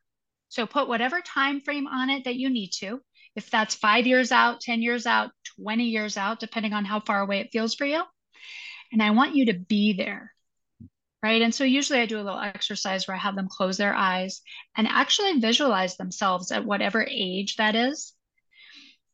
So 0.48 0.66
put 0.66 0.88
whatever 0.88 1.20
time 1.20 1.60
frame 1.60 1.86
on 1.86 2.10
it 2.10 2.24
that 2.24 2.36
you 2.36 2.50
need 2.50 2.70
to. 2.78 3.00
If 3.34 3.50
that's 3.50 3.74
five 3.74 4.06
years 4.06 4.32
out, 4.32 4.60
10 4.60 4.80
years 4.80 5.06
out, 5.06 5.30
20 5.60 5.84
years 5.84 6.16
out, 6.16 6.40
depending 6.40 6.72
on 6.72 6.84
how 6.84 7.00
far 7.00 7.20
away 7.20 7.40
it 7.40 7.52
feels 7.52 7.74
for 7.74 7.84
you. 7.84 8.02
And 8.92 9.02
I 9.02 9.10
want 9.10 9.34
you 9.34 9.46
to 9.46 9.54
be 9.54 9.92
there 9.92 10.32
right? 11.26 11.42
And 11.42 11.52
so 11.52 11.64
usually 11.64 11.98
I 11.98 12.06
do 12.06 12.20
a 12.20 12.22
little 12.22 12.38
exercise 12.38 13.08
where 13.08 13.16
I 13.16 13.20
have 13.20 13.34
them 13.34 13.48
close 13.48 13.76
their 13.76 13.94
eyes 13.94 14.42
and 14.76 14.86
actually 14.86 15.40
visualize 15.40 15.96
themselves 15.96 16.52
at 16.52 16.64
whatever 16.64 17.04
age 17.04 17.56
that 17.56 17.74
is. 17.74 18.12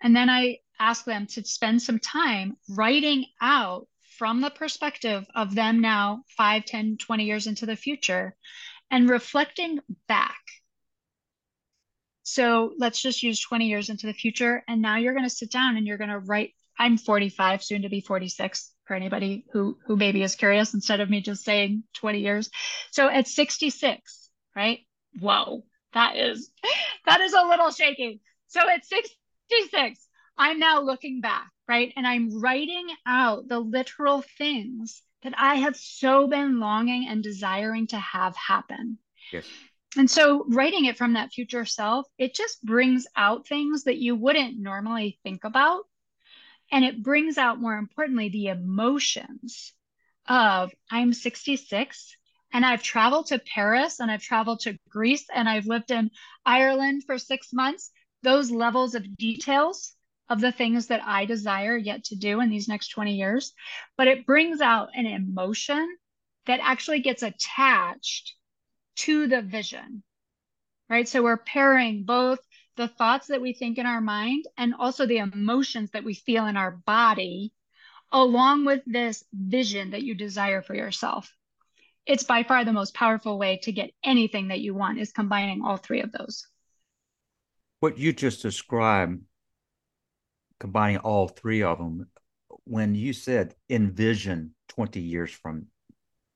And 0.03 0.15
then 0.15 0.29
I 0.29 0.59
ask 0.79 1.07
them 1.07 1.27
to 1.29 1.45
spend 1.45 1.81
some 1.81 1.99
time 1.99 2.59
writing 2.69 3.25
out 3.41 3.87
from 4.19 4.43
the 4.43 4.51
perspective 4.51 5.25
of 5.35 5.55
them 5.55 5.81
now 5.81 6.25
5, 6.37 6.67
10, 6.67 6.99
20 6.99 7.25
years 7.25 7.47
into 7.47 7.65
the 7.65 7.77
future 7.77 8.37
and 8.93 9.09
reflecting 9.09 9.81
back. 10.07 10.39
So 12.23 12.75
let's 12.79 13.01
just 13.01 13.23
use 13.23 13.41
20 13.41 13.67
years 13.67 13.89
into 13.89 14.07
the 14.07 14.13
future. 14.13 14.63
And 14.69 14.81
now 14.81 14.99
you're 14.99 15.15
going 15.15 15.29
to 15.29 15.35
sit 15.35 15.51
down 15.51 15.77
and 15.77 15.87
you're 15.87 15.99
going 15.99 16.11
to 16.11 16.21
write. 16.21 16.53
I'm 16.79 16.97
45, 16.97 17.65
soon 17.65 17.83
to 17.83 17.89
be 17.89 18.01
46 18.01 18.73
for 18.85 18.95
anybody 18.95 19.45
who 19.53 19.79
who 19.87 19.97
maybe 19.97 20.23
is 20.23 20.37
curious 20.37 20.75
instead 20.75 21.01
of 21.01 21.11
me 21.11 21.21
just 21.21 21.45
saying 21.45 21.85
20 21.95 22.21
years. 22.21 22.51
So 22.91 23.09
at 23.09 23.29
66, 23.29 24.31
right? 24.57 24.81
Whoa, 25.21 25.65
that 25.95 26.17
is 26.17 26.51
that 27.07 27.21
is 27.21 27.35
a 27.35 27.47
little 27.47 27.71
shaky. 27.71 28.21
So 28.49 28.61
at 28.61 28.85
66, 28.85 30.01
I'm 30.39 30.59
now 30.59 30.81
looking 30.81 31.21
back, 31.21 31.51
right? 31.69 31.93
And 31.97 32.07
I'm 32.07 32.41
writing 32.41 32.89
out 33.07 33.49
the 33.49 33.61
literal 33.61 34.23
things 34.39 35.03
that 35.23 35.35
I 35.37 35.57
have 35.57 35.77
so 35.77 36.27
been 36.27 36.61
longing 36.61 37.07
and 37.09 37.23
desiring 37.23 37.87
to 37.89 37.99
have 37.99 38.37
happen. 38.37 38.99
Yes. 39.33 39.47
And 39.97 40.11
so 40.11 40.45
writing 40.49 40.87
it 40.87 40.97
from 40.97 41.13
that 41.15 41.33
future 41.33 41.65
self, 41.65 42.07
it 42.19 42.35
just 42.35 42.65
brings 42.65 43.07
out 43.15 43.47
things 43.47 43.85
that 43.85 43.99
you 43.99 44.17
wouldn't 44.17 44.59
normally 44.59 45.19
think 45.23 45.45
about 45.45 45.85
and 46.73 46.85
it 46.85 47.03
brings 47.03 47.37
out, 47.37 47.61
more 47.61 47.77
importantly, 47.77 48.31
the 48.31 48.49
emotions 48.49 49.75
of 50.27 50.73
I'm 50.91 51.13
66 51.13 52.17
and 52.53 52.65
I've 52.65 52.83
traveled 52.83 53.27
to 53.27 53.39
Paris 53.39 54.01
and 54.01 54.11
I've 54.11 54.23
traveled 54.23 54.61
to 54.61 54.79
Greece 54.89 55.27
and 55.33 55.49
I've 55.49 55.67
lived 55.67 55.91
in 55.91 56.11
Ireland 56.47 57.05
for 57.05 57.19
six 57.19 57.53
months. 57.53 57.91
Those 58.23 58.51
levels 58.51 58.95
of 58.95 59.17
details 59.17 59.95
of 60.33 60.41
the 60.41 60.53
things 60.53 60.87
that 60.87 61.03
I 61.05 61.27
desire 61.27 61.77
yet 61.77 62.05
to 62.05 62.17
do 62.17 62.41
in 62.41 62.49
these 62.49 62.69
next 62.69 62.89
20 62.89 63.15
years, 63.15 63.53
but 63.99 64.09
it 64.09 64.27
brings 64.27 64.61
out 64.61 64.89
an 64.95 65.07
emotion 65.07 65.97
that 66.47 66.61
actually 66.63 67.01
gets 67.01 67.23
attached 67.23 68.35
to 68.97 69.27
the 69.27 69.43
vision, 69.43 70.03
right? 70.89 71.07
So 71.07 71.23
we're 71.23 71.37
pairing 71.37 72.05
both 72.05 72.39
the 72.77 72.89
thoughts 72.89 73.27
that 73.27 73.43
we 73.43 73.53
think 73.53 73.77
in 73.77 73.85
our 73.85 74.01
mind 74.01 74.47
and 74.57 74.75
also 74.75 75.05
the 75.07 75.19
emotions 75.19 75.91
that 75.91 76.05
we 76.05 76.15
feel 76.15 76.47
in 76.47 76.57
our 76.57 76.71
body, 76.71 77.53
along 78.11 78.65
with 78.65 78.81
this 78.87 79.23
vision 79.33 79.91
that 79.91 80.03
you 80.03 80.15
desire 80.15 80.63
for 80.63 80.75
yourself. 80.75 81.31
It's 82.07 82.25
by 82.25 82.43
far 82.43 82.65
the 82.65 82.73
most 82.73 82.95
powerful 82.95 83.39
way 83.39 83.61
to 83.65 83.73
get 83.73 83.93
anything 84.03 84.49
that 84.49 84.61
you 84.61 84.75
want 84.75 84.99
is 84.99 85.13
combining 85.13 85.63
all 85.63 85.77
three 85.77 86.01
of 86.01 86.11
those. 86.11 86.49
What 87.81 87.99
you 87.99 88.13
just 88.13 88.43
described, 88.43 89.23
combining 90.63 90.99
all 90.99 91.29
three 91.29 91.63
of 91.63 91.77
them, 91.77 92.09
when 92.65 92.95
you 92.95 93.13
said 93.13 93.55
envision 93.69 94.55
20 94.69 95.01
years 95.01 95.31
from 95.31 95.67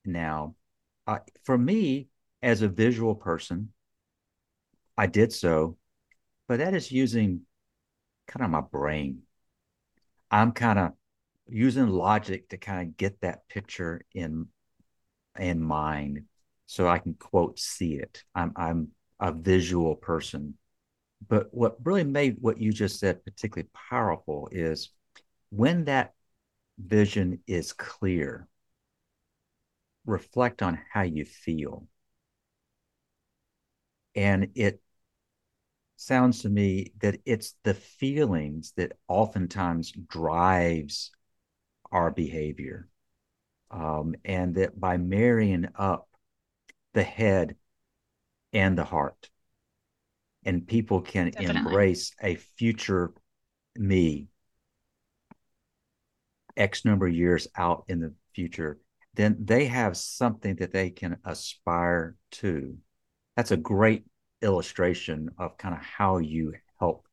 now, 0.05 0.55
uh, 1.07 1.21
for 1.45 1.57
me 1.57 2.09
as 2.43 2.61
a 2.61 2.69
visual 2.69 3.15
person, 3.15 3.73
I 4.99 5.07
did 5.07 5.33
so 5.33 5.79
but 6.49 6.59
that 6.59 6.75
is 6.75 6.93
using 6.93 7.43
kind 8.27 8.45
of 8.45 8.51
my 8.51 8.61
brain. 8.61 9.23
I'm 10.31 10.53
kind 10.53 10.79
of 10.79 10.93
using 11.49 11.89
logic 11.89 12.49
to 12.51 12.57
kind 12.57 12.89
of 12.89 12.97
get 12.97 13.21
that 13.21 13.49
picture 13.49 14.03
in 14.13 14.49
in 15.39 15.61
mind 15.63 16.25
so 16.67 16.89
I 16.89 16.99
can 16.99 17.15
quote 17.15 17.59
see 17.59 17.95
it. 17.95 18.25
I'm 18.35 18.53
I'm 18.57 18.89
a 19.21 19.33
visual 19.33 19.95
person. 19.95 20.55
But 21.29 21.53
what 21.53 21.77
really 21.85 22.05
made 22.05 22.37
what 22.41 22.61
you 22.61 22.73
just 22.73 23.01
said 23.01 23.25
particularly 23.25 23.69
powerful 23.91 24.49
is 24.53 24.91
when 25.51 25.85
that 25.85 26.15
vision 26.79 27.41
is 27.47 27.73
clear, 27.73 28.49
reflect 30.05 30.63
on 30.63 30.79
how 30.93 31.03
you 31.03 31.25
feel. 31.25 31.87
And 34.15 34.51
it 34.55 34.81
sounds 35.97 36.43
to 36.43 36.49
me 36.49 36.93
that 37.01 37.21
it's 37.25 37.55
the 37.65 37.75
feelings 37.75 38.73
that 38.77 38.93
oftentimes 39.09 39.93
drives 39.93 41.11
our 41.91 42.11
behavior 42.11 42.89
um, 43.71 44.15
and 44.25 44.55
that 44.57 44.79
by 44.79 44.97
marrying 44.97 45.67
up 45.75 46.09
the 46.93 47.03
head 47.03 47.57
and 48.53 48.77
the 48.77 48.85
heart 48.85 49.31
and 50.47 50.67
people 50.67 51.03
can 51.03 51.31
Definitely. 51.31 51.57
embrace 51.57 52.13
a 52.23 52.37
future 52.37 53.13
me 53.77 54.29
x 56.57 56.87
number 56.87 57.07
of 57.07 57.15
years 57.15 57.47
out 57.57 57.85
in 57.89 58.01
the 58.01 58.15
future 58.35 58.79
then 59.13 59.37
they 59.41 59.67
have 59.67 59.97
something 59.97 60.57
that 60.57 60.73
they 60.73 60.89
can 60.89 61.19
aspire 61.25 62.17
to 62.31 62.79
that's 63.37 63.51
a 63.51 63.57
great 63.57 64.05
illustration 64.41 65.31
of 65.39 65.59
kind 65.59 65.75
of 65.75 65.81
how 65.81 66.19
you 66.19 66.55
help 66.79 67.07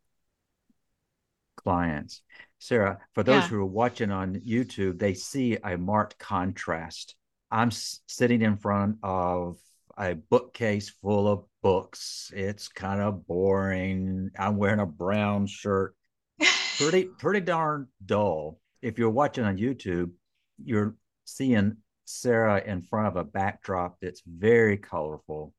clients. 1.63 2.21
Sarah, 2.59 2.99
for 3.13 3.23
those 3.23 3.43
yeah. 3.43 3.47
who 3.49 3.57
are 3.57 3.65
watching 3.65 4.11
on 4.11 4.35
YouTube, 4.35 4.99
they 4.99 5.13
see 5.13 5.57
a 5.63 5.77
marked 5.77 6.17
contrast. 6.17 7.15
I'm 7.51 7.71
sitting 7.71 8.41
in 8.41 8.57
front 8.57 8.97
of 9.03 9.57
a 9.97 10.15
bookcase 10.15 10.89
full 10.89 11.27
of 11.27 11.45
books. 11.61 12.31
It's 12.35 12.67
kind 12.67 13.01
of 13.01 13.25
boring. 13.27 14.31
I'm 14.37 14.57
wearing 14.57 14.79
a 14.79 14.85
brown 14.85 15.47
shirt. 15.47 15.95
Pretty 16.77 17.05
pretty 17.05 17.41
darn 17.41 17.87
dull. 18.03 18.59
If 18.81 18.97
you're 18.97 19.09
watching 19.09 19.43
on 19.43 19.57
YouTube, 19.57 20.11
you're 20.63 20.95
seeing 21.25 21.77
Sarah 22.05 22.61
in 22.65 22.81
front 22.81 23.07
of 23.07 23.15
a 23.15 23.23
backdrop 23.23 23.97
that's 24.01 24.23
very 24.25 24.77
colorful 24.77 25.53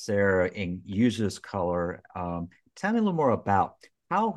Sarah 0.00 0.50
and 0.54 0.80
uses 0.84 1.38
color. 1.38 2.02
Um, 2.14 2.48
tell 2.74 2.92
me 2.92 2.98
a 2.98 3.02
little 3.02 3.14
more 3.14 3.30
about 3.30 3.74
how 4.10 4.36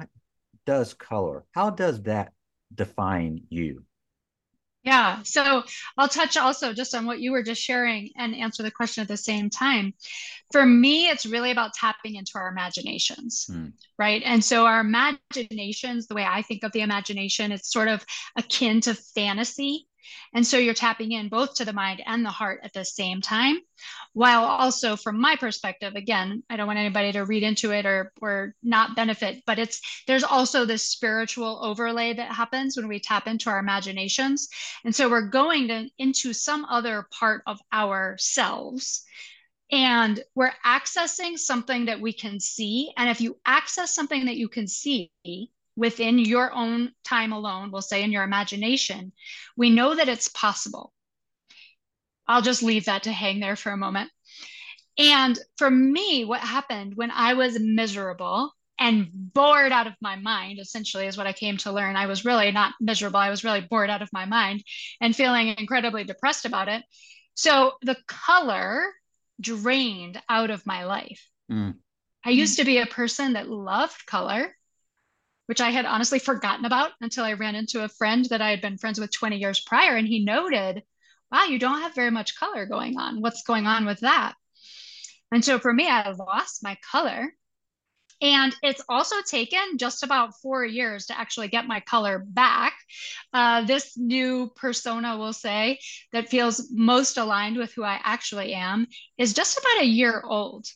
does 0.66 0.94
color, 0.94 1.46
how 1.52 1.70
does 1.70 2.04
that 2.04 2.34
define 2.74 3.44
you? 3.50 3.84
Yeah, 4.84 5.24
so 5.24 5.64
I'll 5.98 6.10
touch 6.10 6.36
also 6.36 6.74
just 6.74 6.94
on 6.94 7.06
what 7.06 7.22
you 7.22 7.32
were 7.32 7.42
just 7.42 7.62
sharing 7.62 8.12
and 8.18 8.36
answer 8.36 8.64
the 8.64 8.72
question 8.72 9.02
at 9.02 9.08
the 9.08 9.16
same 9.16 9.50
time. 9.50 9.94
For 10.52 10.66
me, 10.66 11.08
it's 11.08 11.26
really 11.26 11.52
about 11.52 11.74
tapping 11.74 12.16
into 12.16 12.34
our 12.36 12.50
imaginations, 12.50 13.48
mm. 13.50 13.72
right? 13.98 14.22
And 14.26 14.44
so 14.44 14.66
our 14.66 14.82
imaginations, 14.82 16.08
the 16.08 16.16
way 16.16 16.26
I 16.26 16.42
think 16.42 16.64
of 16.64 16.74
the 16.74 16.82
imagination, 16.82 17.54
it's 17.54 17.72
sort 17.72 17.88
of 17.88 18.06
akin 18.36 18.82
to 18.82 18.94
fantasy. 18.94 19.88
And 20.34 20.46
so 20.46 20.58
you're 20.58 20.74
tapping 20.74 21.12
in 21.12 21.30
both 21.30 21.56
to 21.56 21.66
the 21.66 21.74
mind 21.74 22.02
and 22.06 22.26
the 22.26 22.30
heart 22.30 22.62
at 22.64 22.74
the 22.74 22.86
same 22.86 23.22
time, 23.22 23.60
while 24.14 24.44
also 24.44 24.96
from 24.96 25.20
my 25.20 25.36
perspective, 25.36 25.96
again, 25.96 26.44
I 26.50 26.56
don't 26.56 26.68
want 26.68 26.80
anybody 26.80 27.12
to 27.14 27.26
read 27.26 27.44
into 27.44 27.72
it 27.72 27.86
or 27.86 28.12
or 28.22 28.56
not 28.64 28.96
benefit, 28.96 29.44
but 29.46 29.60
it's 29.60 29.82
there's 30.08 30.24
also 30.24 30.66
this 30.66 30.84
spiritual 30.84 31.60
overlay 31.64 32.14
that 32.14 32.32
happens 32.32 32.78
when 32.78 32.88
we 32.88 33.00
tap 33.00 33.28
into 33.28 33.50
our 33.50 33.60
imaginations. 33.60 34.50
And 34.84 34.96
so 34.96 35.10
we're 35.10 35.30
going 35.30 35.68
to, 35.70 35.90
into 35.98 36.34
some 36.34 36.66
other 36.66 37.08
part 37.12 37.44
of 37.48 37.60
ourselves 37.74 39.04
and 39.74 40.22
we're 40.36 40.54
accessing 40.64 41.38
something 41.38 41.86
that 41.86 42.00
we 42.00 42.14
can 42.14 42.40
see. 42.40 42.92
And 42.96 43.10
if 43.10 43.22
you 43.22 43.38
access 43.44 43.96
something 43.96 44.26
that 44.26 44.36
you 44.36 44.48
can 44.48 44.68
see, 44.68 45.10
within 45.76 46.20
your 46.20 46.52
own 46.54 46.92
time 47.04 47.34
alone, 47.34 47.72
we'll 47.72 47.82
say 47.82 48.04
in 48.04 48.12
your 48.12 48.24
imagination, 48.24 49.12
we 49.58 49.70
know 49.70 49.96
that 49.96 50.10
it's 50.10 50.28
possible. 50.28 50.94
I'll 52.28 52.42
just 52.42 52.64
leave 52.64 52.86
that 52.86 53.04
to 53.04 53.12
hang 53.12 53.40
there 53.40 53.56
for 53.56 53.72
a 53.72 53.78
moment. 53.78 54.10
And 54.98 55.38
for 55.58 55.70
me, 55.70 56.26
what 56.26 56.42
happened 56.42 56.94
when 56.96 57.12
I 57.12 57.34
was 57.34 57.60
miserable 57.60 58.52
and 58.80 59.08
bored 59.12 59.72
out 59.72 59.88
of 59.88 59.94
my 60.02 60.16
mind, 60.16 60.60
essentially, 60.60 61.08
is 61.08 61.18
what 61.18 61.28
I 61.28 61.34
came 61.34 61.58
to 61.58 61.72
learn. 61.72 61.96
I 61.96 62.06
was 62.06 62.26
really 62.26 62.52
not 62.52 62.74
miserable. 62.80 63.20
I 63.20 63.30
was 63.30 63.44
really 63.44 63.62
bored 63.62 63.90
out 63.90 64.02
of 64.02 64.14
my 64.14 64.26
mind 64.26 64.64
and 65.02 65.16
feeling 65.16 65.56
incredibly 65.58 66.04
depressed 66.04 66.46
about 66.46 66.68
it. 66.68 66.84
So 67.36 67.74
the 67.82 67.98
color 68.08 68.86
drained 69.42 70.22
out 70.30 70.52
of 70.52 70.66
my 70.66 70.86
life. 70.86 71.28
Mm. 71.52 71.76
I 72.26 72.30
used 72.30 72.58
to 72.58 72.66
be 72.66 72.78
a 72.78 72.86
person 72.86 73.34
that 73.34 73.50
loved 73.50 74.06
color, 74.06 74.56
which 75.48 75.62
I 75.62 75.72
had 75.72 75.86
honestly 75.86 76.20
forgotten 76.20 76.66
about 76.66 76.92
until 77.02 77.26
I 77.26 77.34
ran 77.34 77.56
into 77.56 77.84
a 77.84 77.90
friend 77.90 78.26
that 78.30 78.42
I 78.42 78.50
had 78.50 78.62
been 78.62 78.78
friends 78.78 79.00
with 79.00 79.12
20 79.12 79.38
years 79.38 79.60
prior. 79.60 79.96
And 79.96 80.08
he 80.08 80.24
noted, 80.24 80.84
wow, 81.32 81.46
you 81.46 81.60
don't 81.60 81.82
have 81.82 81.96
very 81.96 82.12
much 82.12 82.38
color 82.38 82.66
going 82.66 82.98
on. 82.98 83.22
What's 83.22 83.44
going 83.44 83.68
on 83.68 83.86
with 83.86 84.00
that? 84.02 84.36
And 85.32 85.44
so 85.44 85.60
for 85.60 85.74
me, 85.74 85.88
I 85.88 86.12
lost 86.12 86.64
my 86.64 86.78
color. 86.92 87.34
And 88.22 88.56
it's 88.64 88.84
also 88.88 89.18
taken 89.22 89.78
just 89.78 90.04
about 90.04 90.40
four 90.42 90.64
years 90.64 91.08
to 91.08 91.20
actually 91.20 91.50
get 91.50 91.68
my 91.68 91.82
color 91.82 92.24
back. 92.26 92.74
Uh, 93.34 93.66
this 93.66 93.98
new 93.98 94.50
persona, 94.56 95.18
we'll 95.18 95.34
say, 95.34 95.80
that 96.14 96.30
feels 96.30 96.70
most 96.72 97.18
aligned 97.18 97.58
with 97.58 97.74
who 97.74 97.84
I 97.84 98.00
actually 98.02 98.54
am 98.54 98.88
is 99.18 99.34
just 99.34 99.58
about 99.58 99.82
a 99.82 99.88
year 99.88 100.22
old. 100.24 100.68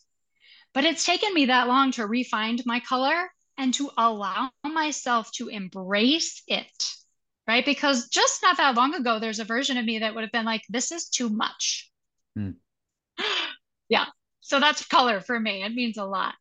But 0.74 0.84
it's 0.84 1.06
taken 1.06 1.34
me 1.34 1.46
that 1.46 1.70
long 1.70 1.92
to 1.94 2.06
refine 2.06 2.58
my 2.66 2.82
color 2.82 3.30
and 3.58 3.74
to 3.76 3.90
allow 3.98 4.50
myself 4.64 5.32
to 5.34 5.48
embrace 5.48 6.44
it, 6.48 6.94
right? 7.48 7.66
Because 7.66 8.08
just 8.10 8.42
not 8.44 8.58
that 8.58 8.76
long 8.76 8.94
ago, 8.94 9.20
there's 9.20 9.40
a 9.40 9.46
version 9.46 9.78
of 9.78 9.86
me 9.86 10.00
that 10.00 10.14
would 10.14 10.24
have 10.24 10.32
been 10.32 10.46
like, 10.46 10.64
this 10.70 10.92
is 10.92 11.10
too 11.10 11.30
much. 11.30 11.92
Hmm. 12.36 12.52
yeah. 13.90 14.06
So 14.42 14.60
that's 14.60 14.86
color 14.86 15.20
for 15.20 15.40
me. 15.40 15.64
It 15.64 15.74
means 15.74 15.98
a 15.98 16.06
lot. 16.06 16.36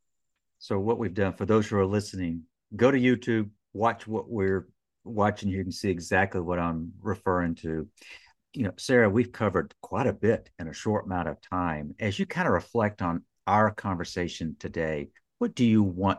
So, 0.58 0.78
what 0.78 0.98
we've 0.98 1.14
done 1.14 1.32
for 1.32 1.44
those 1.44 1.66
who 1.66 1.76
are 1.76 1.86
listening, 1.86 2.42
go 2.74 2.90
to 2.90 2.98
YouTube, 2.98 3.50
watch 3.72 4.06
what 4.06 4.28
we're 4.28 4.68
watching. 5.04 5.48
You 5.48 5.62
can 5.62 5.72
see 5.72 5.90
exactly 5.90 6.40
what 6.40 6.58
I'm 6.58 6.92
referring 7.00 7.54
to. 7.56 7.88
You 8.54 8.62
know, 8.64 8.72
Sarah, 8.78 9.10
we've 9.10 9.32
covered 9.32 9.74
quite 9.82 10.06
a 10.06 10.12
bit 10.12 10.50
in 10.58 10.68
a 10.68 10.72
short 10.72 11.06
amount 11.06 11.28
of 11.28 11.40
time. 11.40 11.94
As 12.00 12.18
you 12.18 12.26
kind 12.26 12.48
of 12.48 12.54
reflect 12.54 13.02
on 13.02 13.22
our 13.46 13.70
conversation 13.70 14.56
today, 14.58 15.10
what 15.38 15.54
do 15.54 15.64
you 15.64 15.82
want 15.82 16.18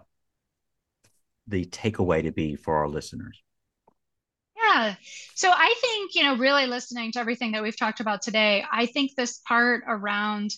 the 1.47 1.65
takeaway 1.65 2.23
to 2.23 2.31
be 2.31 2.55
for 2.55 2.75
our 2.75 2.87
listeners? 2.87 3.41
Yeah. 4.61 4.95
So 5.35 5.51
I 5.51 5.73
think, 5.81 6.15
you 6.15 6.23
know, 6.23 6.37
really 6.37 6.65
listening 6.65 7.11
to 7.13 7.19
everything 7.19 7.51
that 7.53 7.63
we've 7.63 7.77
talked 7.77 7.99
about 7.99 8.21
today, 8.21 8.65
I 8.71 8.85
think 8.87 9.15
this 9.15 9.39
part 9.47 9.83
around 9.87 10.51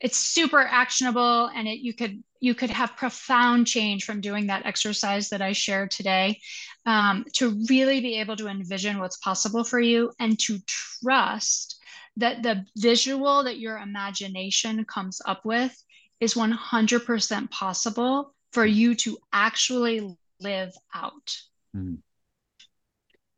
it's 0.00 0.16
super 0.16 0.60
actionable 0.60 1.50
and 1.54 1.68
it 1.68 1.80
you 1.80 1.92
could 1.92 2.22
you 2.40 2.54
could 2.54 2.70
have 2.70 2.96
profound 2.96 3.66
change 3.66 4.04
from 4.04 4.22
doing 4.22 4.46
that 4.46 4.64
exercise 4.64 5.28
that 5.28 5.42
I 5.42 5.52
shared 5.52 5.90
today 5.90 6.40
um, 6.86 7.26
to 7.34 7.50
really 7.68 8.00
be 8.00 8.18
able 8.18 8.36
to 8.36 8.48
envision 8.48 8.98
what's 8.98 9.18
possible 9.18 9.62
for 9.62 9.78
you 9.78 10.10
and 10.18 10.38
to 10.40 10.58
trust 10.66 11.76
that 12.16 12.42
the 12.42 12.64
visual 12.78 13.44
that 13.44 13.58
your 13.58 13.76
imagination 13.76 14.84
comes 14.86 15.20
up 15.26 15.44
with 15.44 15.76
is 16.18 16.34
100% 16.34 17.50
possible 17.50 18.34
for 18.52 18.64
you 18.64 18.94
to 18.96 19.18
actually 19.32 20.16
live 20.40 20.72
out. 20.94 21.36
Mm-hmm. 21.76 21.96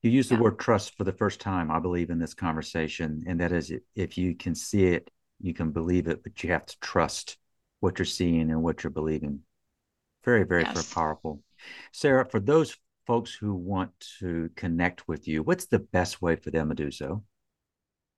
You 0.03 0.11
use 0.11 0.29
the 0.29 0.37
word 0.37 0.59
trust 0.59 0.97
for 0.97 1.05
the 1.05 1.13
first 1.13 1.41
time, 1.41 1.71
I 1.71 1.79
believe, 1.79 2.11
in 2.11 2.19
this 2.19 2.35
conversation. 2.35 3.23
And 3.27 3.39
that 3.41 3.53
is 3.53 3.73
if 3.95 4.19
you 4.19 4.35
can 4.35 4.57
see 4.57 4.87
it, 4.87 5.09
you 5.41 5.55
can 5.55 5.71
believe 5.71 6.09
it, 6.09 6.25
but 6.25 6.43
you 6.43 6.51
have 6.51 6.67
to 6.67 6.81
trust 6.81 7.39
what 7.79 7.99
you're 7.99 8.07
seeing 8.07 8.51
and 8.51 8.63
what 8.63 8.83
you're 8.83 8.91
believing. 8.91 9.41
Very, 10.25 10.45
very, 10.45 10.63
yes. 10.63 10.73
very 10.73 10.87
powerful. 10.93 11.41
Sarah, 11.93 12.25
for 12.25 12.41
those 12.41 12.77
folks 13.07 13.33
who 13.33 13.55
want 13.55 13.91
to 14.19 14.51
connect 14.57 15.07
with 15.07 15.29
you, 15.29 15.45
what's 15.45 15.67
the 15.67 15.79
best 15.79 16.21
way 16.21 16.35
for 16.35 16.51
them 16.51 16.69
to 16.69 16.75
do 16.75 16.91
so? 16.91 17.23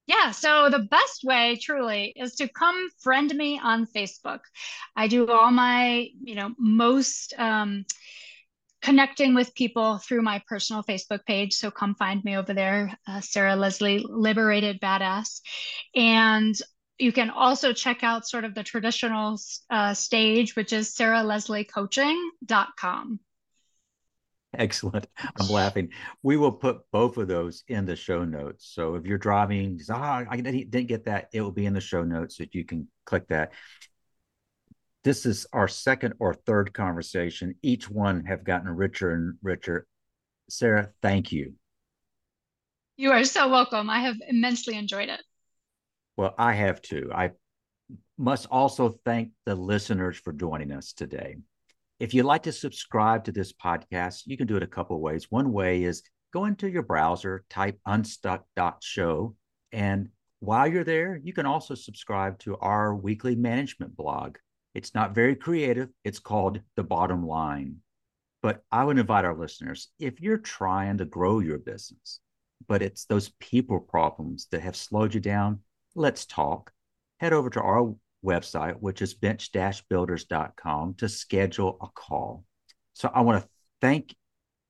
Yeah, 0.06 0.32
so 0.32 0.68
the 0.68 0.80
best 0.80 1.24
way 1.24 1.56
truly 1.56 2.12
is 2.14 2.34
to 2.36 2.48
come 2.48 2.90
friend 3.00 3.34
me 3.34 3.58
on 3.58 3.86
Facebook. 3.86 4.40
I 4.94 5.08
do 5.08 5.26
all 5.28 5.50
my, 5.50 6.08
you 6.22 6.34
know, 6.34 6.52
most 6.58 7.32
um, 7.38 7.86
connecting 8.82 9.34
with 9.34 9.54
people 9.54 9.96
through 9.96 10.20
my 10.20 10.42
personal 10.46 10.82
Facebook 10.82 11.24
page. 11.24 11.54
So 11.54 11.70
come 11.70 11.94
find 11.94 12.22
me 12.22 12.36
over 12.36 12.52
there, 12.52 12.94
uh, 13.08 13.22
Sarah 13.22 13.56
Leslie, 13.56 14.04
Liberated 14.06 14.78
Badass. 14.78 15.40
And 15.94 16.54
you 16.98 17.10
can 17.10 17.30
also 17.30 17.72
check 17.72 18.02
out 18.02 18.28
sort 18.28 18.44
of 18.44 18.54
the 18.54 18.62
traditional 18.62 19.40
uh, 19.70 19.94
stage, 19.94 20.54
which 20.54 20.74
is 20.74 20.94
sarahlesliecoaching.com. 20.94 23.20
Excellent. 24.58 25.06
I'm 25.18 25.48
laughing. 25.50 25.90
We 26.22 26.36
will 26.36 26.52
put 26.52 26.82
both 26.92 27.16
of 27.16 27.28
those 27.28 27.64
in 27.68 27.86
the 27.86 27.96
show 27.96 28.24
notes. 28.24 28.70
So 28.72 28.94
if 28.94 29.04
you're 29.04 29.18
driving, 29.18 29.80
ah, 29.90 30.24
I 30.28 30.40
didn't 30.40 30.86
get 30.86 31.06
that, 31.06 31.28
it 31.32 31.40
will 31.40 31.52
be 31.52 31.66
in 31.66 31.74
the 31.74 31.80
show 31.80 32.04
notes 32.04 32.36
so 32.38 32.44
you 32.52 32.64
can 32.64 32.88
click 33.04 33.28
that. 33.28 33.52
This 35.02 35.26
is 35.26 35.46
our 35.52 35.68
second 35.68 36.14
or 36.18 36.34
third 36.34 36.72
conversation. 36.72 37.54
Each 37.62 37.90
one 37.90 38.24
have 38.24 38.44
gotten 38.44 38.70
richer 38.70 39.10
and 39.10 39.34
richer. 39.42 39.86
Sarah, 40.48 40.90
thank 41.02 41.32
you. 41.32 41.54
You 42.96 43.10
are 43.10 43.24
so 43.24 43.48
welcome. 43.48 43.90
I 43.90 44.00
have 44.00 44.16
immensely 44.28 44.76
enjoyed 44.76 45.08
it. 45.08 45.20
Well, 46.16 46.34
I 46.38 46.52
have 46.52 46.80
too. 46.80 47.10
I 47.12 47.32
must 48.16 48.46
also 48.50 49.00
thank 49.04 49.30
the 49.44 49.56
listeners 49.56 50.16
for 50.16 50.32
joining 50.32 50.70
us 50.70 50.92
today. 50.92 51.36
If 52.00 52.12
you'd 52.12 52.24
like 52.24 52.42
to 52.42 52.52
subscribe 52.52 53.24
to 53.24 53.32
this 53.32 53.52
podcast, 53.52 54.22
you 54.26 54.36
can 54.36 54.48
do 54.48 54.56
it 54.56 54.64
a 54.64 54.68
couple 54.68 55.00
ways. 55.00 55.30
One 55.30 55.52
way 55.52 55.84
is 55.84 56.02
go 56.32 56.44
into 56.44 56.68
your 56.68 56.82
browser, 56.82 57.44
type 57.48 57.78
unstuck.show, 57.86 59.36
and 59.70 60.08
while 60.40 60.66
you're 60.66 60.84
there, 60.84 61.20
you 61.22 61.32
can 61.32 61.46
also 61.46 61.74
subscribe 61.74 62.38
to 62.40 62.56
our 62.56 62.94
weekly 62.96 63.36
management 63.36 63.96
blog. 63.96 64.38
It's 64.74 64.92
not 64.92 65.14
very 65.14 65.36
creative, 65.36 65.88
it's 66.02 66.18
called 66.18 66.60
The 66.74 66.82
Bottom 66.82 67.26
Line. 67.26 67.76
But 68.42 68.62
I 68.72 68.84
would 68.84 68.98
invite 68.98 69.24
our 69.24 69.36
listeners 69.36 69.88
if 70.00 70.20
you're 70.20 70.38
trying 70.38 70.98
to 70.98 71.04
grow 71.04 71.38
your 71.38 71.58
business, 71.58 72.18
but 72.66 72.82
it's 72.82 73.04
those 73.04 73.30
people 73.38 73.78
problems 73.78 74.48
that 74.50 74.62
have 74.62 74.76
slowed 74.76 75.14
you 75.14 75.20
down, 75.20 75.60
let's 75.94 76.26
talk. 76.26 76.72
Head 77.20 77.32
over 77.32 77.50
to 77.50 77.62
our 77.62 77.94
website, 78.24 78.76
which 78.80 79.02
is 79.02 79.14
bench-builders.com, 79.14 80.94
to 80.94 81.08
schedule 81.08 81.76
a 81.80 81.88
call. 81.94 82.44
So 82.94 83.10
I 83.12 83.20
want 83.20 83.42
to 83.42 83.48
thank 83.80 84.14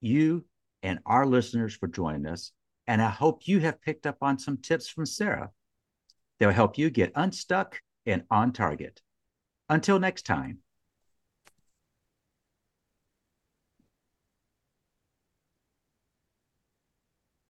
you 0.00 0.44
and 0.82 0.98
our 1.06 1.24
listeners 1.24 1.74
for 1.74 1.86
joining 1.86 2.26
us. 2.26 2.52
And 2.86 3.00
I 3.00 3.08
hope 3.08 3.46
you 3.46 3.60
have 3.60 3.80
picked 3.80 4.06
up 4.06 4.18
on 4.20 4.38
some 4.38 4.58
tips 4.58 4.88
from 4.88 5.06
Sarah. 5.06 5.50
that 6.38 6.46
will 6.46 6.54
help 6.54 6.78
you 6.78 6.90
get 6.90 7.12
unstuck 7.14 7.80
and 8.06 8.24
on 8.30 8.52
target. 8.52 9.00
Until 9.68 9.98
next 9.98 10.26
time. 10.26 10.63